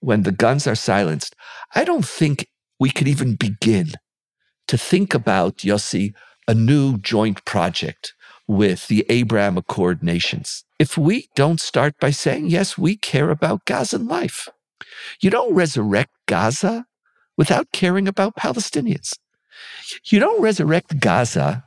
when 0.00 0.24
the 0.24 0.32
guns 0.32 0.66
are 0.66 0.74
silenced, 0.74 1.36
I 1.76 1.84
don't 1.84 2.06
think 2.06 2.48
we 2.80 2.90
could 2.90 3.06
even 3.06 3.36
begin 3.36 3.92
to 4.66 4.76
think 4.76 5.14
about, 5.14 5.58
Yossi, 5.58 6.12
a 6.48 6.54
new 6.54 6.98
joint 6.98 7.44
project 7.44 8.14
with 8.46 8.86
the 8.88 9.04
Abraham 9.08 9.56
Accord 9.56 10.02
nations. 10.02 10.64
If 10.78 10.96
we 10.96 11.28
don't 11.34 11.60
start 11.60 11.94
by 12.00 12.10
saying, 12.10 12.46
yes, 12.46 12.78
we 12.78 12.96
care 12.96 13.30
about 13.30 13.64
Gazan 13.64 14.06
life, 14.06 14.48
you 15.20 15.30
don't 15.30 15.54
resurrect 15.54 16.12
Gaza 16.26 16.86
without 17.36 17.72
caring 17.72 18.06
about 18.06 18.36
Palestinians. 18.36 19.14
You 20.04 20.20
don't 20.20 20.40
resurrect 20.40 21.00
Gaza 21.00 21.64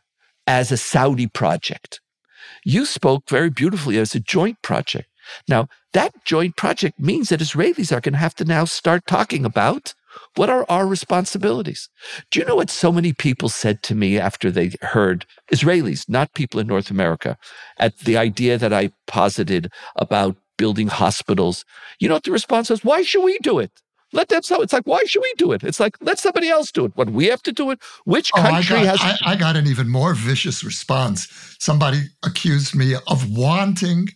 as 0.48 0.72
a 0.72 0.78
Saudi 0.78 1.28
project. 1.28 2.02
You 2.64 2.86
spoke 2.86 3.30
very 3.30 3.50
beautifully 3.50 3.98
as 3.98 4.16
a 4.16 4.20
joint 4.20 4.62
project. 4.62 5.10
Now, 5.48 5.68
that 5.94 6.26
joint 6.26 6.56
project 6.56 7.00
means 7.00 7.30
that 7.30 7.40
Israelis 7.40 7.92
are 7.92 8.02
going 8.02 8.14
to 8.14 8.20
have 8.20 8.36
to 8.36 8.46
now 8.46 8.66
start 8.66 9.06
talking 9.08 9.46
about 9.46 9.94
what 10.36 10.50
are 10.50 10.66
our 10.70 10.88
responsibilities? 10.88 11.90
Do 12.32 12.40
you 12.40 12.46
know 12.46 12.56
what 12.56 12.70
so 12.70 12.92
many 12.92 13.14
people 13.14 13.50
said 13.50 13.84
to 13.84 13.96
me 13.96 14.20
after 14.20 14.52
they 14.52 14.72
heard 14.82 15.26
Israelis, 15.52 16.08
not 16.08 16.34
people 16.34 16.60
in 16.60 16.68
North 16.68 16.92
America, 16.92 17.38
at 17.78 17.98
the 18.00 18.18
idea 18.18 18.58
that 18.58 18.74
I 18.74 18.92
posited 19.08 19.72
about 19.96 20.36
building 20.58 20.88
hospitals? 20.88 21.66
You 22.00 22.08
know 22.08 22.16
what 22.16 22.24
the 22.24 22.32
response 22.32 22.70
was? 22.70 22.84
Why 22.84 23.02
should 23.02 23.24
we 23.24 23.38
do 23.40 23.60
it? 23.60 23.72
Let 24.12 24.30
them 24.30 24.42
so. 24.42 24.62
It's 24.62 24.74
like, 24.74 24.88
why 24.88 25.04
should 25.06 25.22
we 25.22 25.34
do 25.38 25.52
it? 25.52 25.64
It's 25.64 25.80
like, 25.80 25.96
let 26.02 26.18
somebody 26.18 26.50
else 26.50 26.72
do 26.72 26.86
it. 26.86 26.94
When 26.96 27.14
we 27.14 27.28
have 27.28 27.44
to 27.44 27.52
do 27.52 27.70
it, 27.70 27.80
which 28.06 28.32
country 28.32 28.78
oh, 28.78 28.80
I 28.80 28.86
got, 28.86 29.00
has? 29.00 29.22
I, 29.24 29.34
I 29.34 29.36
got 29.36 29.56
an 29.56 29.68
even 29.68 29.88
more 29.88 30.16
vicious 30.16 30.64
response. 30.64 31.28
Somebody 31.60 32.02
accused 32.24 32.76
me 32.76 32.96
of 33.08 33.38
wanting 33.38 34.10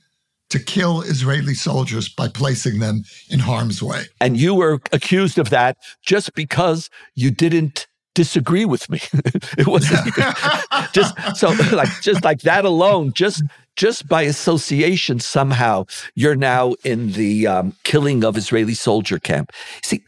to 0.53 0.59
kill 0.59 1.01
Israeli 1.01 1.55
soldiers 1.55 2.07
by 2.07 2.27
placing 2.27 2.77
them 2.77 3.03
in 3.27 3.39
harm's 3.39 3.81
way. 3.81 4.03
And 4.21 4.37
you 4.37 4.53
were 4.53 4.79
accused 4.91 5.39
of 5.39 5.49
that 5.49 5.77
just 6.03 6.35
because 6.35 6.91
you 7.15 7.31
didn't 7.31 7.87
disagree 8.13 8.63
with 8.63 8.87
me. 8.87 8.99
it 9.57 9.65
wasn't 9.65 10.13
just 10.93 11.15
so 11.35 11.49
like 11.75 11.89
just 12.01 12.23
like 12.23 12.41
that 12.41 12.65
alone, 12.65 13.13
just 13.13 13.41
just 13.75 14.07
by 14.07 14.21
association, 14.21 15.19
somehow 15.19 15.85
you're 16.13 16.35
now 16.35 16.75
in 16.83 17.13
the 17.13 17.47
um, 17.47 17.75
killing 17.83 18.23
of 18.23 18.37
Israeli 18.37 18.75
soldier 18.75 19.17
camp. 19.17 19.51
See, 19.81 20.03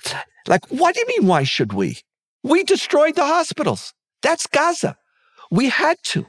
like, 0.48 0.64
what 0.68 0.94
do 0.94 1.00
you 1.02 1.08
mean? 1.08 1.28
Why 1.28 1.42
should 1.42 1.74
we? 1.74 1.98
We 2.44 2.64
destroyed 2.64 3.16
the 3.16 3.25
hospitals. 3.25 3.96
That's 4.22 4.46
Gaza. 4.46 4.96
We 5.50 5.70
had 5.70 5.98
to. 6.14 6.28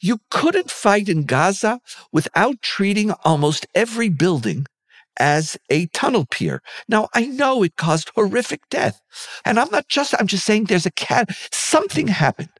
You 0.00 0.18
couldn't 0.30 0.70
fight 0.70 1.08
in 1.08 1.24
Gaza 1.24 1.80
without 2.12 2.62
treating 2.62 3.12
almost 3.24 3.66
every 3.74 4.08
building 4.08 4.66
as 5.18 5.56
a 5.70 5.86
tunnel 5.86 6.26
pier. 6.30 6.62
Now, 6.88 7.08
I 7.14 7.26
know 7.26 7.62
it 7.62 7.76
caused 7.76 8.10
horrific 8.14 8.68
death. 8.68 9.00
And 9.44 9.58
I'm 9.58 9.70
not 9.70 9.88
just, 9.88 10.14
I'm 10.18 10.26
just 10.26 10.44
saying 10.44 10.64
there's 10.64 10.86
a 10.86 10.90
cat, 10.90 11.30
something 11.50 12.08
happened. 12.08 12.50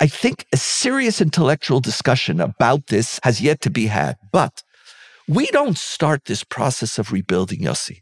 I 0.00 0.06
think 0.06 0.46
a 0.52 0.56
serious 0.56 1.20
intellectual 1.20 1.80
discussion 1.80 2.40
about 2.40 2.86
this 2.86 3.20
has 3.24 3.40
yet 3.40 3.60
to 3.62 3.70
be 3.70 3.86
had. 3.86 4.16
But 4.32 4.62
we 5.26 5.46
don't 5.46 5.76
start 5.76 6.24
this 6.24 6.44
process 6.44 6.98
of 6.98 7.12
rebuilding 7.12 7.60
Yossi 7.60 8.00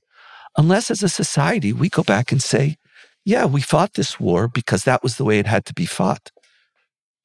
unless 0.57 0.91
as 0.91 1.03
a 1.03 1.09
society 1.09 1.73
we 1.73 1.89
go 1.89 2.03
back 2.03 2.33
and 2.33 2.43
say, 2.43 2.77
yeah, 3.25 3.45
we 3.45 3.61
fought 3.61 3.95
this 3.95 4.21
war 4.21 4.49
because 4.49 4.85
that 4.85 5.03
was 5.03 5.17
the 5.17 5.25
way 5.25 5.39
it 5.39 5.47
had 5.47 5.65
to 5.67 5.75
be 5.75 5.87
fought. 5.87 6.31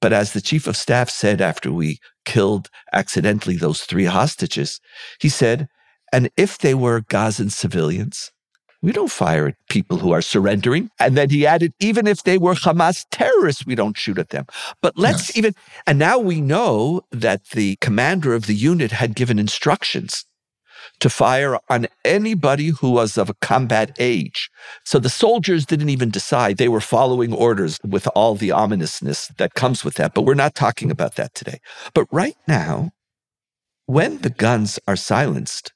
But 0.02 0.14
as 0.14 0.34
the 0.34 0.42
chief 0.42 0.68
of 0.68 0.76
staff 0.76 1.10
said 1.10 1.42
after 1.42 1.72
we 1.72 2.00
killed 2.26 2.70
accidentally 2.92 3.56
those 3.56 3.84
three 3.84 4.06
hostages, 4.06 4.80
he 5.20 5.30
said, 5.30 5.68
and 6.12 6.30
if 6.36 6.58
they 6.58 6.74
were 6.74 7.02
Gazan 7.02 7.52
civilians, 7.52 8.32
we 8.82 8.92
don't 8.92 9.12
fire 9.12 9.48
at 9.48 9.56
people 9.70 9.98
who 9.98 10.12
are 10.12 10.24
surrendering. 10.24 10.90
And 11.00 11.16
then 11.16 11.30
he 11.30 11.46
added, 11.46 11.74
even 11.80 12.08
if 12.08 12.24
they 12.24 12.40
were 12.40 12.56
Hamas 12.56 13.06
terrorists, 13.12 13.66
we 13.66 13.76
don't 13.76 13.98
shoot 13.98 14.18
at 14.18 14.30
them. 14.30 14.48
But 14.82 14.98
let's 14.98 15.30
yes. 15.30 15.38
even, 15.38 15.56
and 15.86 16.00
now 16.00 16.18
we 16.18 16.42
know 16.42 17.02
that 17.12 17.50
the 17.50 17.76
commander 17.80 18.34
of 18.34 18.48
the 18.48 18.56
unit 18.56 18.92
had 18.92 19.16
given 19.16 19.38
instructions 19.38 20.26
to 21.02 21.10
fire 21.10 21.60
on 21.68 21.88
anybody 22.06 22.68
who 22.68 22.92
was 22.92 23.18
of 23.18 23.30
a 23.30 23.34
combat 23.36 23.96
age. 24.00 24.50
So 24.86 25.00
the 25.00 25.10
soldiers 25.10 25.66
didn't 25.66 25.90
even 25.90 26.12
decide. 26.12 26.58
They 26.58 26.70
were 26.70 26.80
following 26.80 27.34
orders 27.34 27.80
with 27.84 28.08
all 28.16 28.36
the 28.36 28.52
ominousness 28.52 29.28
that 29.38 29.56
comes 29.56 29.84
with 29.84 29.96
that. 29.96 30.14
But 30.14 30.24
we're 30.24 30.36
not 30.36 30.56
talking 30.56 30.92
about 30.92 31.16
that 31.16 31.34
today. 31.34 31.60
But 31.94 32.08
right 32.12 32.38
now, 32.48 32.92
when 33.88 34.20
the 34.20 34.30
guns 34.30 34.80
are 34.88 34.96
silenced, 34.96 35.74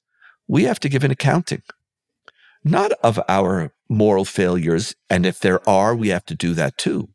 we 0.48 0.64
have 0.64 0.80
to 0.82 0.90
give 0.90 1.04
an 1.04 1.12
accounting, 1.12 1.64
not 2.64 2.92
of 3.04 3.20
our 3.28 3.74
moral 3.90 4.26
failures. 4.26 4.96
And 5.10 5.26
if 5.26 5.40
there 5.40 5.68
are, 5.68 5.96
we 5.96 6.10
have 6.10 6.26
to 6.26 6.36
do 6.36 6.54
that 6.54 6.78
too. 6.78 7.10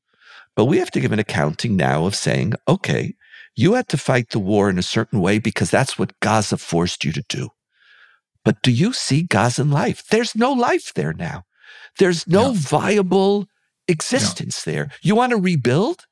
But 0.57 0.64
we 0.64 0.79
have 0.79 0.90
to 0.90 1.00
give 1.00 1.12
an 1.12 1.21
accounting 1.21 1.76
now 1.76 2.07
of 2.07 2.17
saying, 2.17 2.55
okay, 2.67 3.14
you 3.55 3.75
had 3.75 3.88
to 3.88 3.97
fight 3.97 4.31
the 4.31 4.40
war 4.40 4.69
in 4.69 4.79
a 4.79 4.83
certain 4.83 5.21
way 5.21 5.38
because 5.38 5.71
that's 5.71 5.97
what 5.99 6.19
Gaza 6.21 6.57
forced 6.57 7.05
you 7.05 7.12
to 7.12 7.25
do. 7.29 7.50
But 8.45 8.63
do 8.63 8.71
you 8.71 8.93
see 8.93 9.23
Gazan 9.23 9.71
life? 9.71 10.05
There's 10.11 10.35
no 10.35 10.53
life 10.53 10.93
there 10.95 11.13
now. 11.13 11.45
There's 11.99 12.27
no, 12.27 12.53
viable 12.53 13.47
existence 13.89 14.63
there. 14.63 14.91
You 15.03 15.15
want 15.15 15.31
to 15.31 15.37
rebuild? 15.37 16.07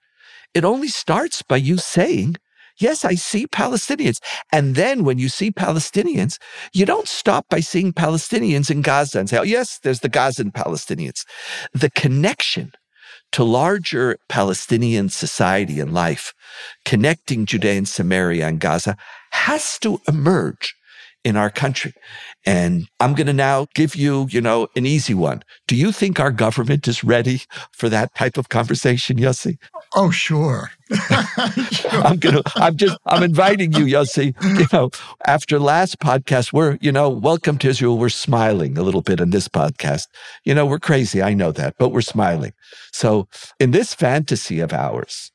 It 0.55 0.65
only 0.65 0.89
starts 0.89 1.43
by 1.43 1.57
you 1.57 1.79
saying, 1.79 2.37
Yes, 2.81 3.05
I 3.05 3.17
see 3.17 3.47
Palestinians. 3.47 4.19
And 4.53 4.77
then 4.77 5.03
when 5.03 5.19
you 5.19 5.29
see 5.29 5.51
Palestinians, 5.51 6.39
you 6.73 6.87
don't 6.87 7.09
stop 7.09 7.47
by 7.49 7.59
seeing 7.59 7.93
Palestinians 7.93 8.71
in 8.71 8.83
Gaza 8.83 9.19
and 9.19 9.29
say, 9.29 9.39
Oh, 9.39 9.43
yes, 9.43 9.81
there's 9.83 10.01
the 10.01 10.09
Gazan 10.09 10.53
Palestinians. 10.53 11.25
The 11.73 11.91
connection 11.91 12.73
to 13.33 13.45
larger 13.45 14.17
Palestinian 14.29 15.09
society 15.09 15.81
and 15.81 15.93
life, 15.93 16.33
connecting 16.85 17.47
Judea 17.47 17.79
and 17.79 17.89
Samaria 17.89 18.47
and 18.47 18.61
Gaza, 18.61 18.97
has 19.33 19.79
to 19.81 20.01
emerge 20.07 20.75
in 21.25 21.37
our 21.37 21.51
country. 21.51 21.93
And 22.47 22.89
I'm 23.01 23.15
going 23.15 23.27
to 23.27 23.33
now 23.33 23.67
give 23.75 23.97
you, 23.97 24.29
you 24.31 24.41
know, 24.41 24.69
an 24.77 24.87
easy 24.87 25.15
one. 25.15 25.43
Do 25.67 25.77
you 25.77 25.93
think 25.93 26.21
our 26.21 26.31
government 26.31 26.87
is 26.89 27.03
ready 27.03 27.43
for 27.73 27.89
that 27.89 28.15
type 28.15 28.39
of 28.39 28.49
conversation, 28.49 29.19
Yossi? 29.19 29.59
Oh, 29.95 30.11
sure. 30.11 30.71
sure. 30.91 31.91
I'm 31.91 32.19
going 32.19 32.37
to, 32.37 32.43
I'm 32.57 32.77
just, 32.77 32.97
I'm 33.07 33.23
inviting 33.23 33.73
you, 33.73 33.85
Yossi. 33.85 34.35
You 34.59 34.67
know, 34.73 34.91
after 35.27 35.59
last 35.59 35.99
podcast, 35.99 36.53
we're, 36.53 36.79
you 36.81 36.93
know, 36.93 37.09
welcome 37.09 37.59
to 37.59 37.69
Israel. 37.69 37.99
We're 37.99 38.09
smiling 38.09 38.79
a 38.79 38.83
little 38.83 39.03
bit 39.03 39.21
in 39.21 39.31
this 39.31 39.49
podcast. 39.49 40.07
You 40.45 40.55
know, 40.55 40.67
we're 40.67 40.79
crazy. 40.79 41.23
I 41.23 41.35
know 41.35 41.53
that, 41.53 41.75
but 41.79 41.91
we're 41.91 42.01
smiling. 42.01 42.53
So 42.93 43.29
in 43.59 43.73
this 43.73 43.93
fantasy 43.93 44.61
of 44.61 44.73
ours, 44.73 45.33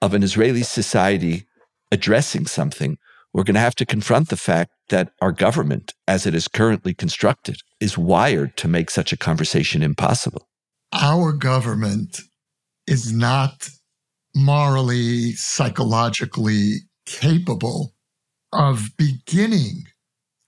of 0.00 0.14
an 0.14 0.22
Israeli 0.22 0.62
society 0.62 1.46
addressing 1.90 2.46
something, 2.46 2.98
we're 3.32 3.44
going 3.44 3.54
to 3.54 3.60
have 3.60 3.74
to 3.76 3.86
confront 3.86 4.28
the 4.28 4.36
fact 4.36 4.70
that 4.88 5.12
our 5.20 5.32
government, 5.32 5.94
as 6.06 6.26
it 6.26 6.34
is 6.34 6.48
currently 6.48 6.94
constructed, 6.94 7.56
is 7.80 7.98
wired 7.98 8.56
to 8.58 8.68
make 8.68 8.90
such 8.90 9.12
a 9.12 9.16
conversation 9.16 9.82
impossible. 9.82 10.48
Our 10.92 11.32
government 11.32 12.20
is 12.86 13.12
not 13.12 13.68
morally, 14.34 15.32
psychologically 15.32 16.76
capable 17.06 17.94
of 18.52 18.90
beginning 18.96 19.84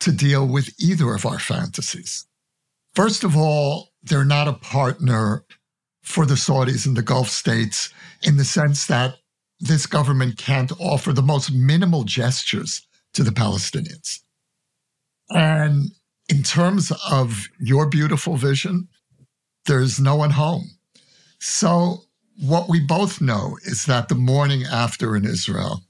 to 0.01 0.13
deal 0.13 0.47
with 0.47 0.71
either 0.79 1.15
of 1.15 1.27
our 1.27 1.39
fantasies. 1.39 2.27
First 2.95 3.25
of 3.25 3.37
all, 3.37 3.91
they're 4.03 4.25
not 4.25 4.49
a 4.49 4.53
partner 4.53 5.45
for 6.03 6.25
the 6.25 6.35
Saudis 6.35 6.87
and 6.87 6.97
the 6.97 7.03
Gulf 7.03 7.29
states 7.29 7.91
in 8.23 8.37
the 8.37 8.45
sense 8.45 8.87
that 8.87 9.17
this 9.61 9.87
government 9.87 10.39
can't 10.39 10.73
offer 10.81 11.13
the 11.13 11.23
most 11.23 11.53
minimal 11.53 12.05
gestures 12.05 12.87
to 13.15 13.23
the 13.23 13.31
Palestinians. 13.31 14.21
And 15.31 15.91
in 16.29 16.43
terms 16.43 16.93
of 17.11 17.49
your 17.59 17.87
beautiful 17.87 18.37
vision, 18.37 18.89
there's 19.67 20.01
no 20.01 20.17
one 20.17 20.31
home. 20.31 20.71
So, 21.41 22.05
what 22.41 22.69
we 22.69 22.81
both 22.81 23.21
know 23.21 23.57
is 23.65 23.87
that 23.87 24.09
the 24.09 24.15
morning 24.15 24.63
after 24.65 25.17
in 25.17 25.25
Israel 25.25 25.83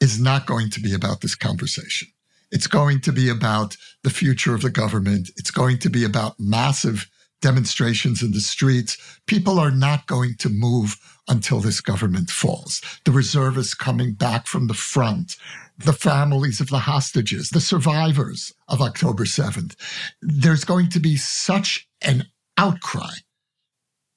is 0.00 0.20
not 0.20 0.46
going 0.46 0.70
to 0.70 0.80
be 0.80 0.94
about 0.94 1.20
this 1.20 1.34
conversation. 1.34 2.08
It's 2.50 2.68
going 2.68 3.00
to 3.00 3.12
be 3.12 3.28
about 3.28 3.76
the 4.04 4.10
future 4.10 4.54
of 4.54 4.62
the 4.62 4.70
government. 4.70 5.30
It's 5.36 5.50
going 5.50 5.78
to 5.80 5.90
be 5.90 6.04
about 6.04 6.38
massive 6.38 7.08
demonstrations 7.40 8.22
in 8.22 8.32
the 8.32 8.40
streets. 8.40 8.96
People 9.26 9.58
are 9.58 9.70
not 9.70 10.06
going 10.06 10.34
to 10.38 10.48
move 10.48 10.96
until 11.28 11.60
this 11.60 11.80
government 11.80 12.30
falls. 12.30 12.80
The 13.04 13.12
reservists 13.12 13.74
coming 13.74 14.14
back 14.14 14.46
from 14.46 14.66
the 14.66 14.74
front, 14.74 15.36
the 15.78 15.92
families 15.92 16.60
of 16.60 16.68
the 16.68 16.80
hostages, 16.80 17.50
the 17.50 17.60
survivors 17.60 18.52
of 18.66 18.82
October 18.82 19.24
7th. 19.24 19.76
There's 20.20 20.64
going 20.64 20.88
to 20.90 21.00
be 21.00 21.16
such 21.16 21.88
an 22.02 22.26
outcry, 22.56 23.14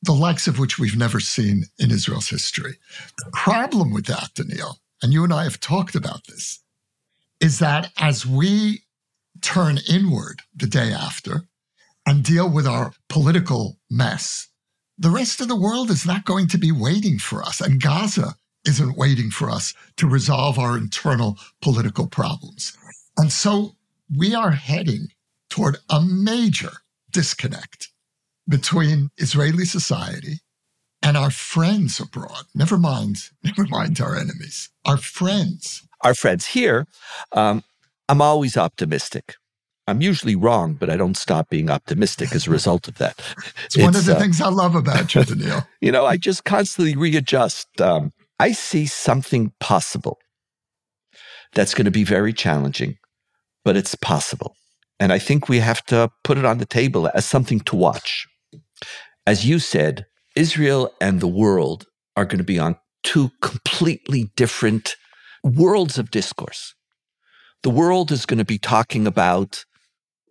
the 0.02 0.14
likes 0.14 0.48
of 0.48 0.58
which 0.58 0.80
we've 0.80 0.98
never 0.98 1.20
seen 1.20 1.66
in 1.78 1.92
Israel's 1.92 2.30
history. 2.30 2.78
The 3.20 3.32
problem 3.32 3.94
with 3.94 4.08
that, 4.08 4.32
Donniel, 4.34 4.78
and 5.04 5.14
you 5.14 5.24
and 5.24 5.34
I 5.34 5.44
have 5.44 5.60
talked 5.60 5.96
about 5.96 6.26
this, 6.28 6.60
is 7.40 7.60
that 7.60 7.92
as 7.98 8.26
we 8.26 8.84
turn 9.42 9.80
inward 9.90 10.42
the 10.56 10.68
day 10.68 10.92
after 10.92 11.44
and 12.06 12.24
deal 12.24 12.50
with 12.50 12.66
our 12.66 12.94
political 13.08 13.78
mess, 13.90 14.48
the 14.98 15.10
rest 15.10 15.42
of 15.42 15.48
the 15.48 15.56
world 15.56 15.90
is 15.90 16.06
not 16.06 16.26
going 16.26 16.48
to 16.48 16.58
be 16.58 16.72
waiting 16.72 17.18
for 17.20 17.44
us. 17.44 17.62
And 17.62 17.82
Gaza 17.82 18.36
isn't 18.66 18.98
waiting 18.98 19.30
for 19.30 19.50
us 19.50 19.74
to 19.98 20.08
resolve 20.08 20.60
our 20.60 20.78
internal 20.78 21.38
political 21.62 22.08
problems. 22.08 22.78
And 23.18 23.32
so 23.32 23.76
we 24.16 24.34
are 24.36 24.52
heading 24.52 25.08
toward 25.50 25.78
a 25.90 26.02
major 26.02 26.72
disconnect 27.12 27.90
between 28.48 29.10
Israeli 29.18 29.66
society 29.66 30.40
and 31.02 31.18
our 31.18 31.32
friends 31.32 32.00
abroad. 32.00 32.46
Never 32.54 32.78
mind, 32.78 33.18
never 33.44 33.66
mind 33.66 34.00
our 34.02 34.16
enemies, 34.16 34.70
our 34.86 34.98
friends. 34.98 35.88
Our 36.02 36.14
friends 36.14 36.48
here, 36.48 36.88
um, 37.32 37.64
I'm 38.10 38.22
always 38.22 38.58
optimistic. 38.58 39.36
I'm 39.88 40.02
usually 40.02 40.36
wrong, 40.36 40.74
but 40.74 40.90
I 40.90 40.96
don't 40.96 41.18
stop 41.18 41.50
being 41.50 41.70
optimistic 41.70 42.34
as 42.34 42.48
a 42.48 42.50
result 42.60 42.88
of 42.88 42.98
that. 42.98 43.20
it's, 43.66 43.76
it's 43.76 43.84
one 43.84 43.96
of 43.96 44.06
the 44.06 44.16
uh, 44.16 44.20
things 44.20 44.40
I 44.42 44.50
love 44.50 44.76
about 44.76 45.14
you, 45.14 45.22
Donniel. 45.30 45.68
you 45.82 45.92
know, 45.92 46.06
I 46.06 46.18
just 46.18 46.44
constantly 46.44 46.96
readjust. 46.96 47.68
Um, 47.82 48.14
I 48.42 48.54
see 48.54 48.88
something 48.88 49.54
possible 49.60 50.18
that's 51.54 51.76
going 51.76 51.86
to 51.86 51.92
be 51.92 52.04
very 52.04 52.34
challenging, 52.34 52.98
but 53.64 53.78
it's 53.78 53.94
possible. 53.94 54.56
And 55.00 55.14
I 55.14 55.20
think 55.20 55.48
we 55.48 55.60
have 55.60 55.86
to 55.86 56.10
put 56.24 56.40
it 56.40 56.46
on 56.46 56.58
the 56.58 56.66
table 56.66 57.08
as 57.14 57.24
something 57.24 57.60
to 57.60 57.76
watch. 57.76 58.26
As 59.28 59.46
you 59.46 59.60
said, 59.60 60.08
Israel 60.36 60.92
and 61.00 61.20
the 61.20 61.28
world 61.28 61.86
are 62.18 62.26
going 62.26 62.40
to 62.40 62.44
be 62.44 62.58
on 62.58 62.78
two 63.04 63.30
completely 63.42 64.32
different 64.36 64.96
worlds 65.44 66.00
of 66.00 66.10
discourse. 66.10 66.74
The 67.62 67.70
world 67.70 68.12
is 68.12 68.26
going 68.26 68.40
to 68.40 68.54
be 68.56 68.58
talking 68.58 69.06
about 69.06 69.66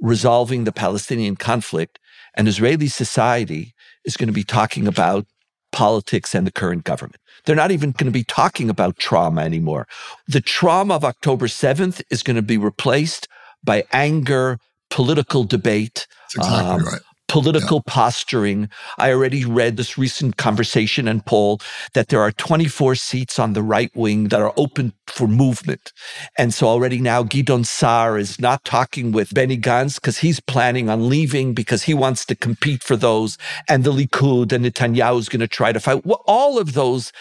resolving 0.00 0.64
the 0.64 0.72
Palestinian 0.72 1.36
conflict, 1.36 2.00
and 2.36 2.48
Israeli 2.48 2.88
society 2.88 3.72
is 4.04 4.16
going 4.16 4.26
to 4.26 4.40
be 4.42 4.42
talking 4.42 4.88
about 4.88 5.26
politics 5.72 6.34
and 6.34 6.46
the 6.46 6.52
current 6.52 6.84
government. 6.84 7.16
They're 7.44 7.56
not 7.56 7.70
even 7.70 7.92
going 7.92 8.06
to 8.06 8.12
be 8.12 8.24
talking 8.24 8.68
about 8.68 8.98
trauma 8.98 9.42
anymore. 9.42 9.86
The 10.28 10.40
trauma 10.40 10.94
of 10.94 11.04
October 11.04 11.46
7th 11.46 12.02
is 12.10 12.22
going 12.22 12.36
to 12.36 12.42
be 12.42 12.58
replaced 12.58 13.28
by 13.64 13.84
anger, 13.92 14.58
political 14.90 15.44
debate, 15.44 16.06
That's 16.34 16.48
exactly 16.48 16.74
um, 16.74 16.84
right 16.84 17.00
political 17.30 17.76
yeah. 17.86 17.92
posturing. 17.92 18.68
I 18.98 19.12
already 19.12 19.44
read 19.44 19.76
this 19.76 19.96
recent 19.96 20.36
conversation 20.36 21.06
and 21.06 21.24
poll 21.24 21.60
that 21.94 22.08
there 22.08 22.20
are 22.20 22.32
24 22.32 22.96
seats 22.96 23.38
on 23.38 23.52
the 23.52 23.62
right 23.62 23.90
wing 23.94 24.28
that 24.28 24.42
are 24.42 24.52
open 24.56 24.92
for 25.06 25.28
movement. 25.28 25.92
And 26.36 26.52
so 26.52 26.66
already 26.66 27.00
now 27.00 27.22
Gideon 27.22 27.62
Sa'ar 27.64 28.18
is 28.18 28.40
not 28.40 28.64
talking 28.64 29.12
with 29.12 29.32
Benny 29.32 29.56
Gantz 29.56 29.94
because 29.94 30.18
he's 30.18 30.40
planning 30.40 30.90
on 30.90 31.08
leaving 31.08 31.54
because 31.54 31.84
he 31.84 31.94
wants 31.94 32.26
to 32.26 32.34
compete 32.34 32.82
for 32.82 32.96
those. 32.96 33.38
And 33.68 33.84
the 33.84 33.92
Likud 33.92 34.52
and 34.52 34.64
Netanyahu 34.64 35.20
is 35.20 35.28
going 35.28 35.40
to 35.40 35.48
try 35.48 35.72
to 35.72 35.78
fight. 35.78 36.04
Well, 36.04 36.24
all 36.26 36.58
of 36.58 36.72
those, 36.72 37.12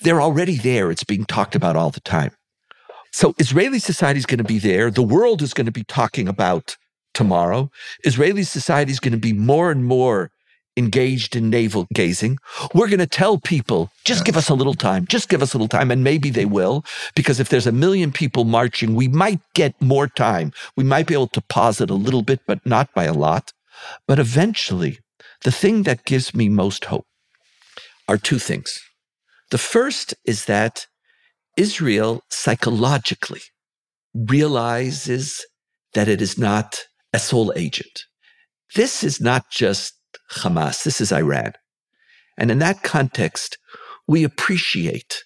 they're 0.00 0.22
already 0.22 0.56
there. 0.56 0.90
It's 0.90 1.04
being 1.04 1.26
talked 1.26 1.54
about 1.54 1.76
all 1.76 1.90
the 1.90 2.00
time. 2.00 2.32
So 3.12 3.34
Israeli 3.38 3.78
society 3.78 4.18
is 4.18 4.26
going 4.26 4.38
to 4.38 4.44
be 4.44 4.58
there. 4.58 4.90
The 4.90 5.02
world 5.02 5.42
is 5.42 5.52
going 5.52 5.66
to 5.66 5.72
be 5.72 5.84
talking 5.84 6.26
about 6.26 6.76
tomorrow. 7.18 7.68
Israeli 8.04 8.44
society 8.44 8.92
is 8.92 9.00
going 9.00 9.18
to 9.20 9.26
be 9.30 9.32
more 9.32 9.72
and 9.72 9.84
more 9.84 10.30
engaged 10.76 11.34
in 11.34 11.50
navel 11.50 11.88
gazing. 11.92 12.38
We're 12.74 12.86
going 12.86 13.06
to 13.08 13.18
tell 13.22 13.38
people, 13.38 13.90
just 14.04 14.24
give 14.24 14.36
us 14.36 14.48
a 14.48 14.54
little 14.54 14.78
time, 14.88 15.04
just 15.04 15.28
give 15.28 15.42
us 15.42 15.52
a 15.52 15.56
little 15.56 15.74
time. 15.76 15.90
And 15.90 16.04
maybe 16.04 16.30
they 16.30 16.44
will, 16.44 16.84
because 17.16 17.40
if 17.40 17.48
there's 17.48 17.66
a 17.66 17.72
million 17.84 18.12
people 18.12 18.44
marching, 18.44 18.94
we 18.94 19.08
might 19.08 19.40
get 19.54 19.74
more 19.82 20.06
time. 20.06 20.52
We 20.76 20.84
might 20.84 21.08
be 21.08 21.14
able 21.14 21.34
to 21.38 21.40
pause 21.40 21.80
it 21.80 21.90
a 21.90 22.04
little 22.06 22.22
bit, 22.22 22.40
but 22.46 22.64
not 22.64 22.94
by 22.94 23.04
a 23.04 23.20
lot. 23.26 23.52
But 24.06 24.20
eventually, 24.20 25.00
the 25.42 25.56
thing 25.62 25.82
that 25.82 26.04
gives 26.04 26.32
me 26.32 26.48
most 26.48 26.84
hope 26.84 27.06
are 28.06 28.16
two 28.16 28.38
things. 28.38 28.80
The 29.50 29.58
first 29.74 30.14
is 30.24 30.44
that 30.44 30.86
Israel 31.56 32.22
psychologically 32.30 33.42
realizes 34.14 35.44
that 35.94 36.06
it 36.06 36.22
is 36.22 36.38
not 36.38 36.86
a 37.18 37.20
sole 37.20 37.52
agent. 37.56 38.04
This 38.76 39.02
is 39.02 39.20
not 39.20 39.50
just 39.50 39.92
Hamas, 40.30 40.84
this 40.84 41.00
is 41.00 41.10
Iran. 41.12 41.54
And 42.38 42.48
in 42.48 42.60
that 42.60 42.84
context, 42.84 43.58
we 44.06 44.22
appreciate 44.22 45.24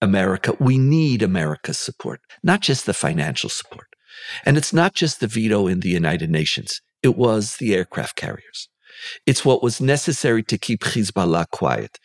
America. 0.00 0.56
We 0.58 0.78
need 0.78 1.20
America's 1.20 1.78
support, 1.78 2.20
not 2.42 2.62
just 2.62 2.86
the 2.86 2.94
financial 2.94 3.50
support. 3.50 3.88
And 4.46 4.56
it's 4.56 4.72
not 4.72 4.94
just 4.94 5.20
the 5.20 5.26
veto 5.26 5.66
in 5.66 5.80
the 5.80 5.90
United 5.90 6.30
Nations, 6.30 6.80
it 7.02 7.14
was 7.14 7.58
the 7.58 7.74
aircraft 7.74 8.16
carriers. 8.16 8.70
It's 9.26 9.44
what 9.44 9.62
was 9.62 9.82
necessary 9.82 10.42
to 10.44 10.56
keep 10.56 10.80
Hezbollah 10.80 11.50
quiet. 11.50 11.98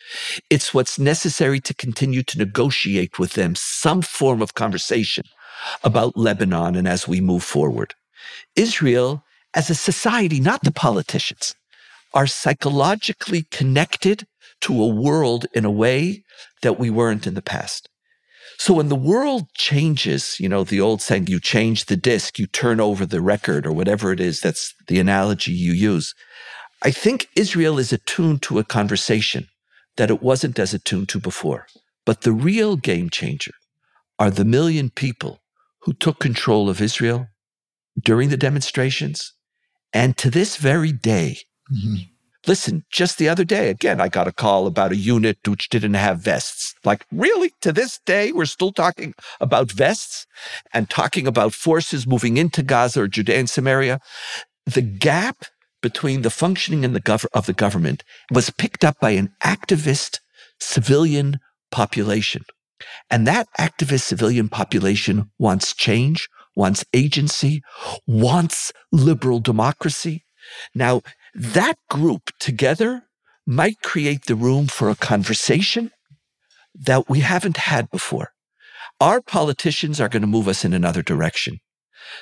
It's 0.50 0.74
what's 0.74 0.98
necessary 0.98 1.60
to 1.60 1.72
continue 1.72 2.22
to 2.24 2.36
negotiate 2.36 3.18
with 3.18 3.32
them 3.32 3.54
some 3.54 4.02
form 4.02 4.42
of 4.42 4.52
conversation 4.52 5.24
about 5.82 6.14
Lebanon 6.14 6.76
and 6.76 6.86
as 6.86 7.08
we 7.08 7.22
move 7.22 7.42
forward. 7.42 7.94
Israel, 8.54 9.24
as 9.54 9.70
a 9.70 9.74
society, 9.74 10.40
not 10.40 10.62
the 10.62 10.72
politicians, 10.72 11.54
are 12.14 12.26
psychologically 12.26 13.44
connected 13.50 14.26
to 14.60 14.82
a 14.82 14.86
world 14.86 15.46
in 15.54 15.64
a 15.64 15.70
way 15.70 16.24
that 16.62 16.78
we 16.78 16.90
weren't 16.90 17.26
in 17.26 17.34
the 17.34 17.42
past. 17.42 17.88
So 18.58 18.74
when 18.74 18.88
the 18.88 18.96
world 18.96 19.48
changes, 19.54 20.38
you 20.38 20.48
know, 20.48 20.64
the 20.64 20.80
old 20.80 21.00
saying, 21.00 21.28
you 21.28 21.40
change 21.40 21.86
the 21.86 21.96
disc, 21.96 22.38
you 22.38 22.46
turn 22.46 22.78
over 22.78 23.06
the 23.06 23.20
record 23.20 23.66
or 23.66 23.72
whatever 23.72 24.12
it 24.12 24.20
is, 24.20 24.40
that's 24.40 24.74
the 24.86 25.00
analogy 25.00 25.52
you 25.52 25.72
use. 25.72 26.14
I 26.82 26.90
think 26.90 27.28
Israel 27.36 27.78
is 27.78 27.92
attuned 27.92 28.42
to 28.42 28.58
a 28.58 28.64
conversation 28.64 29.48
that 29.96 30.10
it 30.10 30.22
wasn't 30.22 30.58
as 30.58 30.74
attuned 30.74 31.08
to 31.10 31.20
before. 31.20 31.66
But 32.04 32.22
the 32.22 32.32
real 32.32 32.76
game 32.76 33.08
changer 33.08 33.52
are 34.18 34.30
the 34.30 34.44
million 34.44 34.90
people 34.90 35.40
who 35.82 35.92
took 35.94 36.18
control 36.18 36.68
of 36.68 36.80
Israel 36.80 37.28
during 38.02 38.28
the 38.28 38.36
demonstrations 38.36 39.32
and 39.92 40.16
to 40.18 40.30
this 40.30 40.56
very 40.56 40.92
day. 40.92 41.38
Mm-hmm. 41.72 42.02
Listen, 42.46 42.84
just 42.90 43.18
the 43.18 43.28
other 43.28 43.44
day, 43.44 43.68
again, 43.68 44.00
I 44.00 44.08
got 44.08 44.26
a 44.26 44.32
call 44.32 44.66
about 44.66 44.92
a 44.92 44.96
unit 44.96 45.38
which 45.46 45.68
didn't 45.68 45.94
have 45.94 46.20
vests. 46.20 46.74
Like, 46.84 47.04
really? 47.12 47.52
To 47.60 47.70
this 47.70 48.00
day, 48.06 48.32
we're 48.32 48.46
still 48.46 48.72
talking 48.72 49.12
about 49.40 49.70
vests 49.70 50.26
and 50.72 50.88
talking 50.88 51.26
about 51.26 51.52
forces 51.52 52.06
moving 52.06 52.38
into 52.38 52.62
Gaza 52.62 53.02
or 53.02 53.08
Judea 53.08 53.38
and 53.38 53.50
Samaria. 53.50 54.00
The 54.64 54.80
gap 54.80 55.44
between 55.82 56.22
the 56.22 56.30
functioning 56.30 56.84
and 56.84 56.94
the 56.94 57.00
gov- 57.00 57.26
of 57.34 57.44
the 57.44 57.52
government 57.52 58.04
was 58.30 58.50
picked 58.50 58.84
up 58.84 58.98
by 59.00 59.10
an 59.10 59.32
activist 59.44 60.20
civilian 60.58 61.40
population. 61.70 62.44
And 63.10 63.26
that 63.26 63.48
activist 63.58 64.02
civilian 64.02 64.48
population 64.48 65.30
wants 65.38 65.74
change, 65.74 66.28
wants 66.60 66.84
agency, 66.92 67.62
wants 68.06 68.72
liberal 68.92 69.40
democracy. 69.40 70.16
Now, 70.74 71.00
that 71.34 71.76
group 71.88 72.24
together 72.38 72.90
might 73.46 73.80
create 73.82 74.26
the 74.26 74.40
room 74.46 74.66
for 74.66 74.90
a 74.90 75.02
conversation 75.10 75.90
that 76.74 77.08
we 77.08 77.20
haven't 77.20 77.56
had 77.56 77.90
before. 77.90 78.28
Our 79.00 79.22
politicians 79.22 80.00
are 80.00 80.10
going 80.10 80.26
to 80.26 80.36
move 80.36 80.48
us 80.48 80.64
in 80.66 80.74
another 80.74 81.02
direction. 81.02 81.60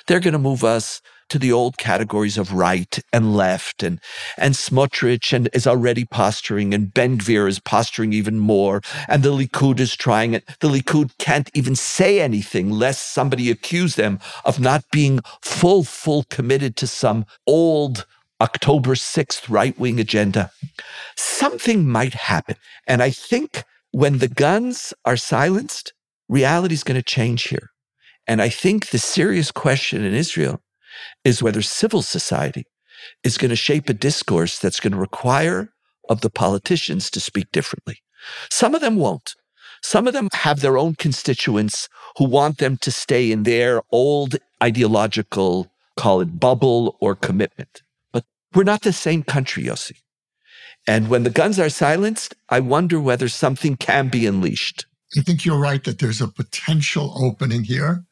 They're 0.07 0.19
going 0.19 0.33
to 0.33 0.39
move 0.39 0.63
us 0.63 1.01
to 1.29 1.39
the 1.39 1.51
old 1.51 1.77
categories 1.77 2.37
of 2.37 2.53
right 2.53 2.99
and 3.13 3.35
left 3.35 3.83
and, 3.83 3.99
and 4.37 4.55
Smotrich 4.55 5.31
and 5.31 5.47
is 5.53 5.67
already 5.67 6.05
posturing 6.05 6.73
and 6.73 6.93
Ben 6.93 7.17
Gvir 7.19 7.47
is 7.47 7.59
posturing 7.59 8.13
even 8.13 8.39
more. 8.39 8.81
And 9.07 9.23
the 9.23 9.31
Likud 9.31 9.79
is 9.79 9.95
trying 9.95 10.33
it. 10.33 10.43
The 10.59 10.69
Likud 10.69 11.11
can't 11.19 11.49
even 11.53 11.75
say 11.75 12.19
anything 12.19 12.71
lest 12.71 13.13
somebody 13.13 13.51
accuse 13.51 13.95
them 13.95 14.19
of 14.43 14.59
not 14.59 14.83
being 14.91 15.19
full, 15.41 15.83
full 15.83 16.23
committed 16.29 16.75
to 16.77 16.87
some 16.87 17.25
old 17.45 18.05
October 18.41 18.95
6th 18.95 19.49
right 19.49 19.77
wing 19.77 19.99
agenda. 19.99 20.49
Something 21.15 21.87
might 21.87 22.13
happen. 22.13 22.55
And 22.87 23.03
I 23.03 23.11
think 23.11 23.63
when 23.91 24.19
the 24.19 24.27
guns 24.27 24.93
are 25.05 25.17
silenced, 25.17 25.93
reality 26.27 26.73
is 26.73 26.83
going 26.83 26.95
to 26.95 27.03
change 27.03 27.49
here. 27.49 27.69
And 28.29 28.43
I 28.43 28.49
think 28.49 28.89
the 28.89 28.99
serious 28.99 29.49
question 29.49 30.03
in 30.03 30.13
Israel 30.13 30.61
is 31.25 31.41
whether 31.41 31.63
civil 31.63 32.03
society 32.03 32.65
is 33.23 33.39
going 33.39 33.49
to 33.49 33.55
shape 33.55 33.89
a 33.89 33.93
discourse 33.93 34.59
that's 34.59 34.79
going 34.79 34.93
to 34.93 34.99
require 34.99 35.73
of 36.09 36.21
the 36.21 36.29
politicians 36.29 37.09
to 37.09 37.19
speak 37.19 37.51
differently. 37.51 38.03
Some 38.51 38.75
of 38.75 38.81
them 38.81 38.97
won't. 38.97 39.33
Some 39.81 40.05
of 40.05 40.13
them 40.13 40.29
have 40.33 40.59
their 40.59 40.77
own 40.77 40.93
constituents 40.93 41.89
who 42.17 42.25
want 42.25 42.59
them 42.59 42.77
to 42.77 42.91
stay 42.91 43.31
in 43.31 43.43
their 43.43 43.81
old 43.91 44.35
ideological, 44.61 45.71
call 45.97 46.21
it 46.21 46.39
bubble 46.39 46.97
or 47.01 47.15
commitment. 47.15 47.81
But 48.13 48.25
we're 48.53 48.63
not 48.63 48.83
the 48.83 48.93
same 48.93 49.23
country, 49.23 49.63
Yossi. 49.63 49.97
And 50.85 51.09
when 51.09 51.23
the 51.23 51.31
guns 51.31 51.57
are 51.57 51.69
silenced, 51.69 52.35
I 52.47 52.59
wonder 52.59 52.99
whether 52.99 53.27
something 53.27 53.75
can 53.75 54.09
be 54.09 54.27
unleashed. 54.27 54.85
I 55.17 55.21
think 55.21 55.45
you're 55.45 55.59
right 55.59 55.83
that 55.85 55.97
there's 55.97 56.21
a 56.21 56.27
potential 56.27 57.11
opening 57.17 57.63
here. 57.63 58.05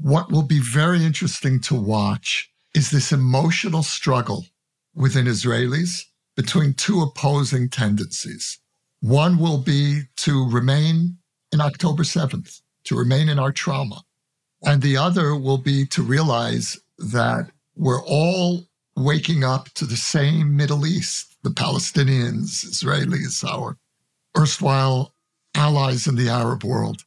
What 0.00 0.30
will 0.30 0.44
be 0.44 0.60
very 0.60 1.04
interesting 1.04 1.60
to 1.62 1.74
watch 1.74 2.48
is 2.72 2.90
this 2.90 3.10
emotional 3.10 3.82
struggle 3.82 4.46
within 4.94 5.26
Israelis 5.26 6.04
between 6.36 6.74
two 6.74 7.02
opposing 7.02 7.68
tendencies. 7.68 8.60
One 9.00 9.38
will 9.38 9.58
be 9.58 10.02
to 10.18 10.48
remain 10.48 11.18
in 11.52 11.60
October 11.60 12.04
7th, 12.04 12.60
to 12.84 12.96
remain 12.96 13.28
in 13.28 13.40
our 13.40 13.50
trauma. 13.50 14.02
And 14.62 14.82
the 14.82 14.96
other 14.96 15.34
will 15.34 15.58
be 15.58 15.84
to 15.86 16.02
realize 16.02 16.78
that 16.98 17.50
we're 17.74 18.04
all 18.04 18.64
waking 18.96 19.42
up 19.42 19.68
to 19.74 19.84
the 19.84 19.96
same 19.96 20.56
Middle 20.56 20.86
East, 20.86 21.36
the 21.42 21.50
Palestinians, 21.50 22.64
Israelis, 22.64 23.42
our 23.44 23.76
erstwhile 24.36 25.12
allies 25.56 26.06
in 26.06 26.14
the 26.14 26.28
Arab 26.28 26.62
world. 26.62 27.02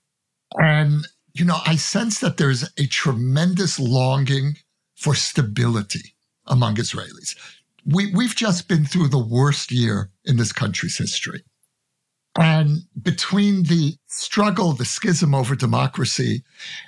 And, 0.58 1.08
you 1.34 1.46
know, 1.46 1.60
I 1.66 1.76
sense 1.76 2.20
that 2.20 2.38
there's 2.38 2.64
a 2.78 2.88
tremendous 2.88 3.80
longing 3.80 4.58
for 4.96 5.16
stability 5.16 6.16
among 6.48 6.76
Israelis. 6.76 7.36
We, 7.86 8.14
we've 8.14 8.36
just 8.36 8.68
been 8.68 8.86
through 8.86 9.08
the 9.08 9.24
worst 9.24 9.72
year 9.72 10.12
in 10.26 10.38
this 10.38 10.54
country's 10.54 10.98
history. 10.98 11.44
And 12.40 12.84
between 13.02 13.64
the 13.64 13.96
struggle, 14.08 14.72
the 14.72 14.86
schism 14.86 15.36
over 15.36 15.54
democracy, 15.54 16.44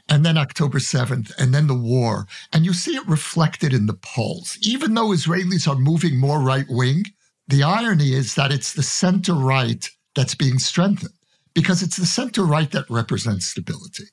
and 0.07 0.25
then 0.25 0.37
October 0.37 0.79
7th, 0.79 1.33
and 1.37 1.53
then 1.53 1.67
the 1.67 1.73
war, 1.73 2.27
and 2.53 2.65
you 2.65 2.73
see 2.73 2.95
it 2.95 3.07
reflected 3.07 3.73
in 3.73 3.85
the 3.85 3.97
polls. 4.01 4.57
Even 4.61 4.93
though 4.93 5.09
Israelis 5.09 5.67
are 5.67 5.75
moving 5.75 6.17
more 6.17 6.39
right 6.39 6.65
wing, 6.69 7.03
the 7.47 7.63
irony 7.63 8.13
is 8.13 8.35
that 8.35 8.53
it's 8.53 8.73
the 8.73 8.83
center 8.83 9.33
right 9.33 9.89
that's 10.15 10.35
being 10.35 10.59
strengthened 10.59 11.13
because 11.53 11.83
it's 11.83 11.97
the 11.97 12.05
center 12.05 12.43
right 12.43 12.71
that 12.71 12.89
represents 12.89 13.47
stability. 13.47 14.05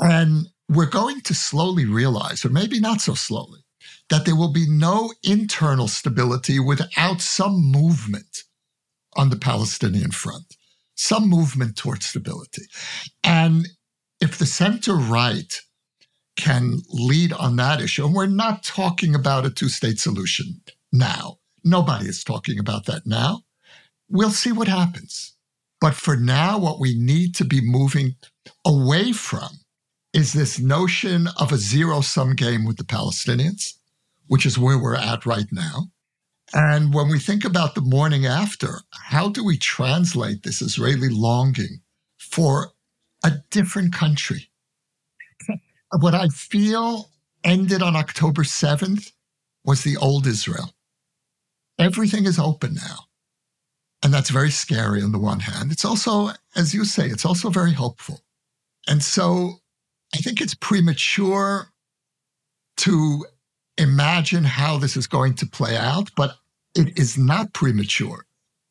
And 0.00 0.48
we're 0.68 0.86
going 0.86 1.20
to 1.22 1.34
slowly 1.34 1.84
realize, 1.84 2.44
or 2.44 2.50
maybe 2.50 2.80
not 2.80 3.00
so 3.00 3.14
slowly, 3.14 3.60
that 4.08 4.24
there 4.24 4.36
will 4.36 4.52
be 4.52 4.66
no 4.68 5.12
internal 5.22 5.88
stability 5.88 6.58
without 6.58 7.20
some 7.20 7.70
movement 7.70 8.44
on 9.16 9.30
the 9.30 9.36
Palestinian 9.36 10.10
front, 10.10 10.56
some 10.94 11.28
movement 11.28 11.76
towards 11.76 12.06
stability. 12.06 12.62
And 13.24 13.68
if 14.20 14.38
the 14.38 14.46
center 14.46 14.94
right 14.94 15.60
can 16.36 16.78
lead 16.88 17.32
on 17.32 17.56
that 17.56 17.80
issue, 17.80 18.06
and 18.06 18.14
we're 18.14 18.26
not 18.26 18.62
talking 18.62 19.14
about 19.14 19.46
a 19.46 19.50
two 19.50 19.68
state 19.68 19.98
solution 19.98 20.60
now, 20.92 21.38
nobody 21.64 22.06
is 22.06 22.24
talking 22.24 22.58
about 22.58 22.86
that 22.86 23.02
now. 23.06 23.42
We'll 24.08 24.30
see 24.30 24.52
what 24.52 24.68
happens. 24.68 25.34
But 25.80 25.94
for 25.94 26.16
now, 26.16 26.58
what 26.58 26.80
we 26.80 26.98
need 26.98 27.34
to 27.36 27.44
be 27.44 27.60
moving 27.62 28.16
away 28.64 29.12
from 29.12 29.48
is 30.12 30.32
this 30.32 30.58
notion 30.58 31.28
of 31.38 31.52
a 31.52 31.56
zero 31.56 32.00
sum 32.00 32.34
game 32.34 32.64
with 32.64 32.76
the 32.76 32.84
Palestinians, 32.84 33.74
which 34.26 34.44
is 34.44 34.58
where 34.58 34.78
we're 34.78 34.96
at 34.96 35.26
right 35.26 35.46
now. 35.52 35.90
And 36.52 36.92
when 36.92 37.08
we 37.08 37.20
think 37.20 37.44
about 37.44 37.74
the 37.74 37.80
morning 37.80 38.26
after, 38.26 38.80
how 38.90 39.28
do 39.28 39.44
we 39.44 39.56
translate 39.56 40.42
this 40.42 40.60
Israeli 40.60 41.08
longing 41.08 41.80
for 42.18 42.72
a 43.24 43.32
different 43.50 43.94
country? 43.94 44.50
What 45.98 46.14
I 46.14 46.28
feel 46.28 47.10
ended 47.42 47.82
on 47.82 47.96
October 47.96 48.42
7th 48.42 49.10
was 49.64 49.82
the 49.82 49.96
old 49.96 50.26
Israel. 50.26 50.72
Everything 51.78 52.26
is 52.26 52.38
open 52.38 52.74
now. 52.74 53.06
And 54.02 54.14
that's 54.14 54.30
very 54.30 54.50
scary 54.50 55.02
on 55.02 55.12
the 55.12 55.18
one 55.18 55.40
hand. 55.40 55.72
It's 55.72 55.84
also, 55.84 56.30
as 56.56 56.74
you 56.74 56.84
say, 56.84 57.06
it's 57.06 57.24
also 57.24 57.50
very 57.50 57.72
hopeful. 57.72 58.20
And 58.86 59.02
so 59.02 59.59
I 60.14 60.18
think 60.18 60.40
it's 60.40 60.54
premature 60.54 61.70
to 62.78 63.26
imagine 63.78 64.44
how 64.44 64.78
this 64.78 64.96
is 64.96 65.06
going 65.06 65.34
to 65.34 65.46
play 65.46 65.76
out, 65.76 66.10
but 66.16 66.36
it 66.74 66.98
is 66.98 67.16
not 67.16 67.52
premature 67.52 68.24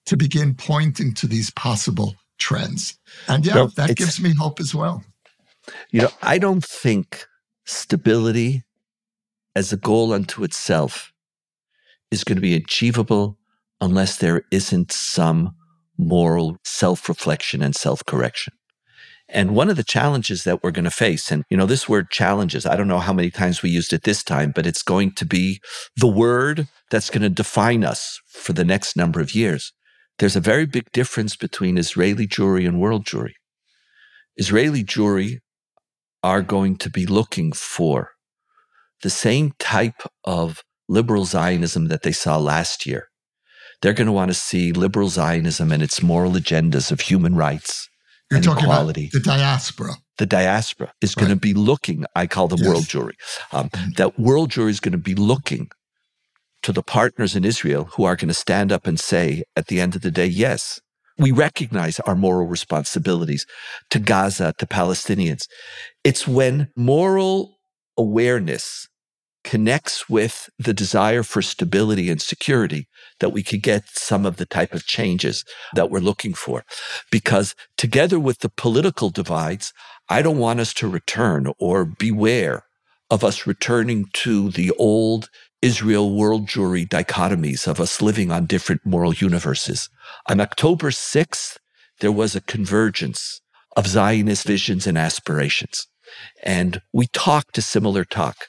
to 0.05 0.17
begin 0.17 0.55
pointing 0.55 1.13
to 1.15 1.27
these 1.27 1.51
possible 1.51 2.15
trends. 2.39 2.97
And 3.27 3.45
yeah, 3.45 3.67
that 3.75 3.95
gives 3.95 4.19
me 4.19 4.33
hope 4.33 4.59
as 4.59 4.73
well. 4.73 5.03
You 5.91 6.01
know, 6.01 6.09
I 6.21 6.37
don't 6.37 6.65
think 6.65 7.25
stability 7.65 8.63
as 9.55 9.71
a 9.71 9.77
goal 9.77 10.13
unto 10.13 10.43
itself 10.43 11.13
is 12.11 12.23
going 12.23 12.37
to 12.37 12.41
be 12.41 12.55
achievable 12.55 13.37
unless 13.81 14.17
there 14.17 14.43
isn't 14.51 14.91
some 14.91 15.55
moral 15.97 16.57
self 16.63 17.07
reflection 17.09 17.61
and 17.61 17.75
self 17.75 18.03
correction. 18.05 18.53
And 19.31 19.53
one 19.53 19.69
of 19.69 19.77
the 19.77 19.83
challenges 19.83 20.43
that 20.43 20.63
we're 20.63 20.71
going 20.71 20.85
to 20.85 20.91
face, 20.91 21.31
and 21.31 21.43
you 21.49 21.57
know, 21.57 21.67
this 21.67 21.87
word 21.87 22.09
challenges, 22.09 22.65
I 22.65 22.75
don't 22.75 22.87
know 22.87 22.99
how 22.99 23.13
many 23.13 23.29
times 23.29 23.61
we 23.61 23.69
used 23.69 23.93
it 23.93 24.03
this 24.03 24.23
time, 24.23 24.51
but 24.55 24.65
it's 24.65 24.81
going 24.81 25.11
to 25.13 25.25
be 25.25 25.61
the 25.95 26.07
word 26.07 26.67
that's 26.89 27.11
going 27.11 27.21
to 27.21 27.29
define 27.29 27.83
us 27.83 28.19
for 28.27 28.53
the 28.53 28.65
next 28.65 28.97
number 28.97 29.19
of 29.19 29.35
years. 29.35 29.71
There's 30.17 30.35
a 30.35 30.41
very 30.41 30.65
big 30.65 30.91
difference 30.91 31.35
between 31.35 31.77
Israeli 31.77 32.27
Jewry 32.27 32.67
and 32.67 32.81
world 32.81 33.05
Jewry. 33.05 33.33
Israeli 34.35 34.83
Jewry 34.83 35.37
are 36.23 36.41
going 36.41 36.77
to 36.77 36.89
be 36.89 37.05
looking 37.05 37.51
for 37.51 38.11
the 39.03 39.11
same 39.11 39.53
type 39.59 40.01
of 40.23 40.63
liberal 40.89 41.25
Zionism 41.25 41.87
that 41.89 42.01
they 42.01 42.11
saw 42.11 42.37
last 42.37 42.87
year. 42.87 43.07
They're 43.81 43.93
going 43.93 44.07
to 44.07 44.11
want 44.13 44.31
to 44.31 44.35
see 44.35 44.73
liberal 44.73 45.07
Zionism 45.07 45.71
and 45.71 45.83
its 45.83 46.01
moral 46.01 46.31
agendas 46.31 46.91
of 46.91 47.01
human 47.01 47.35
rights 47.35 47.87
you're 48.31 48.41
talking 48.41 48.65
equality. 48.65 49.09
about 49.11 49.13
the 49.13 49.29
diaspora. 49.29 49.93
The 50.17 50.25
diaspora 50.25 50.93
is 51.01 51.15
right. 51.15 51.23
going 51.23 51.35
to 51.35 51.39
be 51.39 51.53
looking, 51.53 52.05
I 52.15 52.27
call 52.27 52.47
them 52.47 52.59
yes. 52.59 52.67
world 52.67 52.83
Jewry. 52.83 53.13
Um, 53.51 53.69
mm-hmm. 53.69 53.89
That 53.97 54.19
world 54.19 54.51
Jewry 54.51 54.69
is 54.69 54.79
going 54.79 54.91
to 54.91 54.97
be 54.97 55.15
looking 55.15 55.69
to 56.63 56.71
the 56.71 56.83
partners 56.83 57.35
in 57.35 57.45
Israel 57.45 57.85
who 57.93 58.03
are 58.03 58.15
going 58.15 58.27
to 58.27 58.33
stand 58.33 58.71
up 58.71 58.85
and 58.85 58.99
say 58.99 59.43
at 59.55 59.67
the 59.67 59.79
end 59.79 59.95
of 59.95 60.01
the 60.01 60.11
day, 60.11 60.25
yes, 60.25 60.79
we 61.17 61.31
recognize 61.31 61.99
our 62.01 62.15
moral 62.15 62.47
responsibilities 62.47 63.45
to 63.89 63.99
Gaza, 63.99 64.53
to 64.57 64.65
Palestinians. 64.65 65.47
It's 66.03 66.27
when 66.27 66.69
moral 66.75 67.57
awareness 67.97 68.87
connects 69.43 70.09
with 70.09 70.49
the 70.59 70.73
desire 70.73 71.23
for 71.23 71.41
stability 71.41 72.09
and 72.09 72.21
security 72.21 72.87
that 73.19 73.29
we 73.29 73.43
could 73.43 73.61
get 73.61 73.83
some 73.89 74.25
of 74.25 74.37
the 74.37 74.45
type 74.45 74.73
of 74.73 74.85
changes 74.85 75.45
that 75.73 75.89
we're 75.89 75.99
looking 75.99 76.33
for. 76.33 76.63
Because 77.11 77.55
together 77.77 78.19
with 78.19 78.39
the 78.39 78.49
political 78.49 79.09
divides, 79.09 79.73
I 80.09 80.21
don't 80.21 80.37
want 80.37 80.59
us 80.59 80.73
to 80.75 80.87
return 80.87 81.51
or 81.59 81.85
beware 81.85 82.65
of 83.09 83.23
us 83.23 83.47
returning 83.47 84.05
to 84.13 84.51
the 84.51 84.71
old 84.77 85.29
Israel 85.61 86.15
world 86.15 86.47
Jewry 86.47 86.87
dichotomies 86.87 87.67
of 87.67 87.79
us 87.79 88.01
living 88.01 88.31
on 88.31 88.45
different 88.45 88.85
moral 88.85 89.13
universes. 89.13 89.89
On 90.29 90.39
October 90.39 90.89
6th, 90.89 91.57
there 91.99 92.11
was 92.11 92.35
a 92.35 92.41
convergence 92.41 93.41
of 93.75 93.87
Zionist 93.87 94.45
visions 94.45 94.87
and 94.87 94.97
aspirations. 94.97 95.87
And 96.43 96.81
we 96.93 97.07
talked 97.07 97.57
a 97.57 97.61
similar 97.61 98.05
talk. 98.05 98.48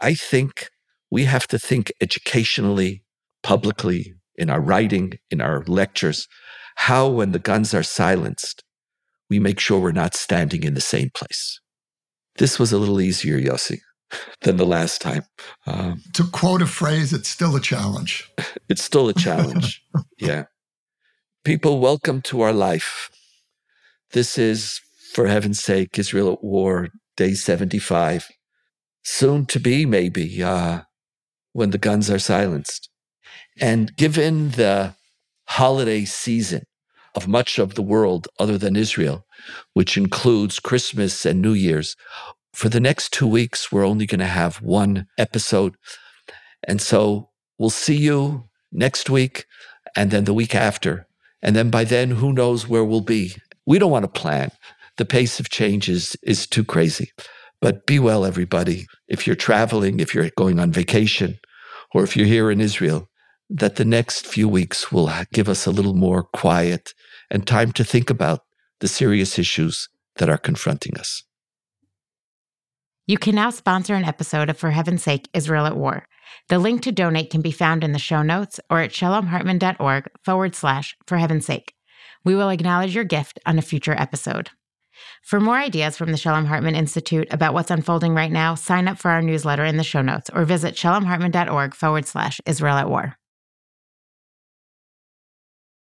I 0.00 0.14
think 0.14 0.68
we 1.10 1.24
have 1.24 1.46
to 1.48 1.58
think 1.58 1.92
educationally, 2.00 3.02
publicly, 3.42 4.14
in 4.36 4.48
our 4.48 4.60
writing, 4.60 5.18
in 5.30 5.40
our 5.40 5.62
lectures, 5.64 6.26
how 6.76 7.08
when 7.08 7.32
the 7.32 7.38
guns 7.38 7.74
are 7.74 7.82
silenced, 7.82 8.64
we 9.28 9.38
make 9.38 9.60
sure 9.60 9.78
we're 9.78 9.92
not 9.92 10.14
standing 10.14 10.64
in 10.64 10.74
the 10.74 10.80
same 10.80 11.10
place. 11.14 11.60
This 12.36 12.58
was 12.58 12.72
a 12.72 12.78
little 12.78 13.00
easier, 13.00 13.38
Yossi. 13.38 13.80
than 14.42 14.56
the 14.56 14.66
last 14.66 15.00
time. 15.00 15.24
Um, 15.66 16.02
to 16.14 16.24
quote 16.24 16.62
a 16.62 16.66
phrase, 16.66 17.12
it's 17.12 17.28
still 17.28 17.56
a 17.56 17.60
challenge. 17.60 18.30
It's 18.68 18.82
still 18.84 19.08
a 19.08 19.14
challenge. 19.14 19.82
yeah. 20.18 20.44
People, 21.44 21.80
welcome 21.80 22.22
to 22.22 22.40
our 22.40 22.52
life. 22.52 23.10
This 24.12 24.38
is, 24.38 24.80
for 25.12 25.26
heaven's 25.26 25.58
sake, 25.60 25.98
Israel 25.98 26.32
at 26.32 26.44
War, 26.44 26.88
day 27.16 27.34
75. 27.34 28.28
Soon 29.02 29.46
to 29.46 29.60
be, 29.60 29.86
maybe, 29.86 30.42
uh, 30.42 30.82
when 31.52 31.70
the 31.70 31.78
guns 31.78 32.10
are 32.10 32.18
silenced. 32.18 32.88
And 33.60 33.94
given 33.96 34.50
the 34.50 34.94
holiday 35.46 36.04
season 36.04 36.62
of 37.14 37.26
much 37.26 37.58
of 37.58 37.74
the 37.74 37.82
world 37.82 38.28
other 38.38 38.56
than 38.56 38.76
Israel, 38.76 39.24
which 39.74 39.96
includes 39.96 40.60
Christmas 40.60 41.26
and 41.26 41.42
New 41.42 41.52
Year's, 41.52 41.96
for 42.52 42.68
the 42.68 42.80
next 42.80 43.12
two 43.12 43.26
weeks, 43.26 43.70
we're 43.70 43.86
only 43.86 44.06
going 44.06 44.20
to 44.20 44.26
have 44.26 44.56
one 44.56 45.06
episode. 45.18 45.74
And 46.66 46.80
so 46.80 47.30
we'll 47.58 47.70
see 47.70 47.96
you 47.96 48.48
next 48.72 49.08
week 49.10 49.46
and 49.96 50.10
then 50.10 50.24
the 50.24 50.34
week 50.34 50.54
after. 50.54 51.06
And 51.42 51.56
then 51.56 51.70
by 51.70 51.84
then, 51.84 52.10
who 52.10 52.32
knows 52.32 52.68
where 52.68 52.84
we'll 52.84 53.00
be? 53.00 53.34
We 53.66 53.78
don't 53.78 53.90
want 53.90 54.04
to 54.04 54.20
plan. 54.20 54.50
The 54.96 55.04
pace 55.04 55.40
of 55.40 55.48
change 55.48 55.88
is, 55.88 56.16
is 56.22 56.46
too 56.46 56.64
crazy. 56.64 57.12
But 57.60 57.86
be 57.86 57.98
well, 57.98 58.24
everybody. 58.24 58.86
If 59.08 59.26
you're 59.26 59.36
traveling, 59.36 60.00
if 60.00 60.14
you're 60.14 60.30
going 60.36 60.58
on 60.58 60.72
vacation, 60.72 61.38
or 61.94 62.04
if 62.04 62.16
you're 62.16 62.26
here 62.26 62.50
in 62.50 62.60
Israel, 62.60 63.08
that 63.50 63.76
the 63.76 63.84
next 63.84 64.26
few 64.26 64.48
weeks 64.48 64.92
will 64.92 65.10
give 65.32 65.48
us 65.48 65.66
a 65.66 65.70
little 65.70 65.94
more 65.94 66.22
quiet 66.22 66.94
and 67.30 67.46
time 67.46 67.72
to 67.72 67.84
think 67.84 68.08
about 68.08 68.40
the 68.78 68.88
serious 68.88 69.38
issues 69.38 69.88
that 70.16 70.28
are 70.28 70.38
confronting 70.38 70.96
us. 70.96 71.24
You 73.06 73.18
can 73.18 73.34
now 73.34 73.50
sponsor 73.50 73.94
an 73.94 74.04
episode 74.04 74.48
of 74.48 74.56
For 74.56 74.70
Heaven's 74.70 75.02
Sake, 75.02 75.28
Israel 75.34 75.66
at 75.66 75.76
War. 75.76 76.06
The 76.48 76.60
link 76.60 76.82
to 76.82 76.92
donate 76.92 77.30
can 77.30 77.42
be 77.42 77.50
found 77.50 77.82
in 77.82 77.90
the 77.92 77.98
show 77.98 78.22
notes 78.22 78.60
or 78.70 78.80
at 78.80 78.92
shalomhartman.org 78.92 80.08
forward 80.24 80.54
slash 80.54 80.96
For 81.06 81.18
Heaven's 81.18 81.44
Sake. 81.44 81.74
We 82.24 82.36
will 82.36 82.50
acknowledge 82.50 82.94
your 82.94 83.04
gift 83.04 83.40
on 83.44 83.58
a 83.58 83.62
future 83.62 83.94
episode. 83.98 84.50
For 85.22 85.40
more 85.40 85.58
ideas 85.58 85.96
from 85.96 86.10
the 86.12 86.18
Shalom 86.18 86.46
Hartman 86.46 86.74
Institute 86.74 87.28
about 87.30 87.54
what's 87.54 87.70
unfolding 87.70 88.14
right 88.14 88.32
now, 88.32 88.54
sign 88.54 88.88
up 88.88 88.98
for 88.98 89.10
our 89.10 89.22
newsletter 89.22 89.64
in 89.64 89.76
the 89.76 89.84
show 89.84 90.02
notes 90.02 90.30
or 90.34 90.44
visit 90.44 90.74
shalomhartman.org 90.74 91.74
forward 91.74 92.06
slash 92.06 92.40
Israel 92.46 92.76
at 92.76 92.88
War. 92.88 93.19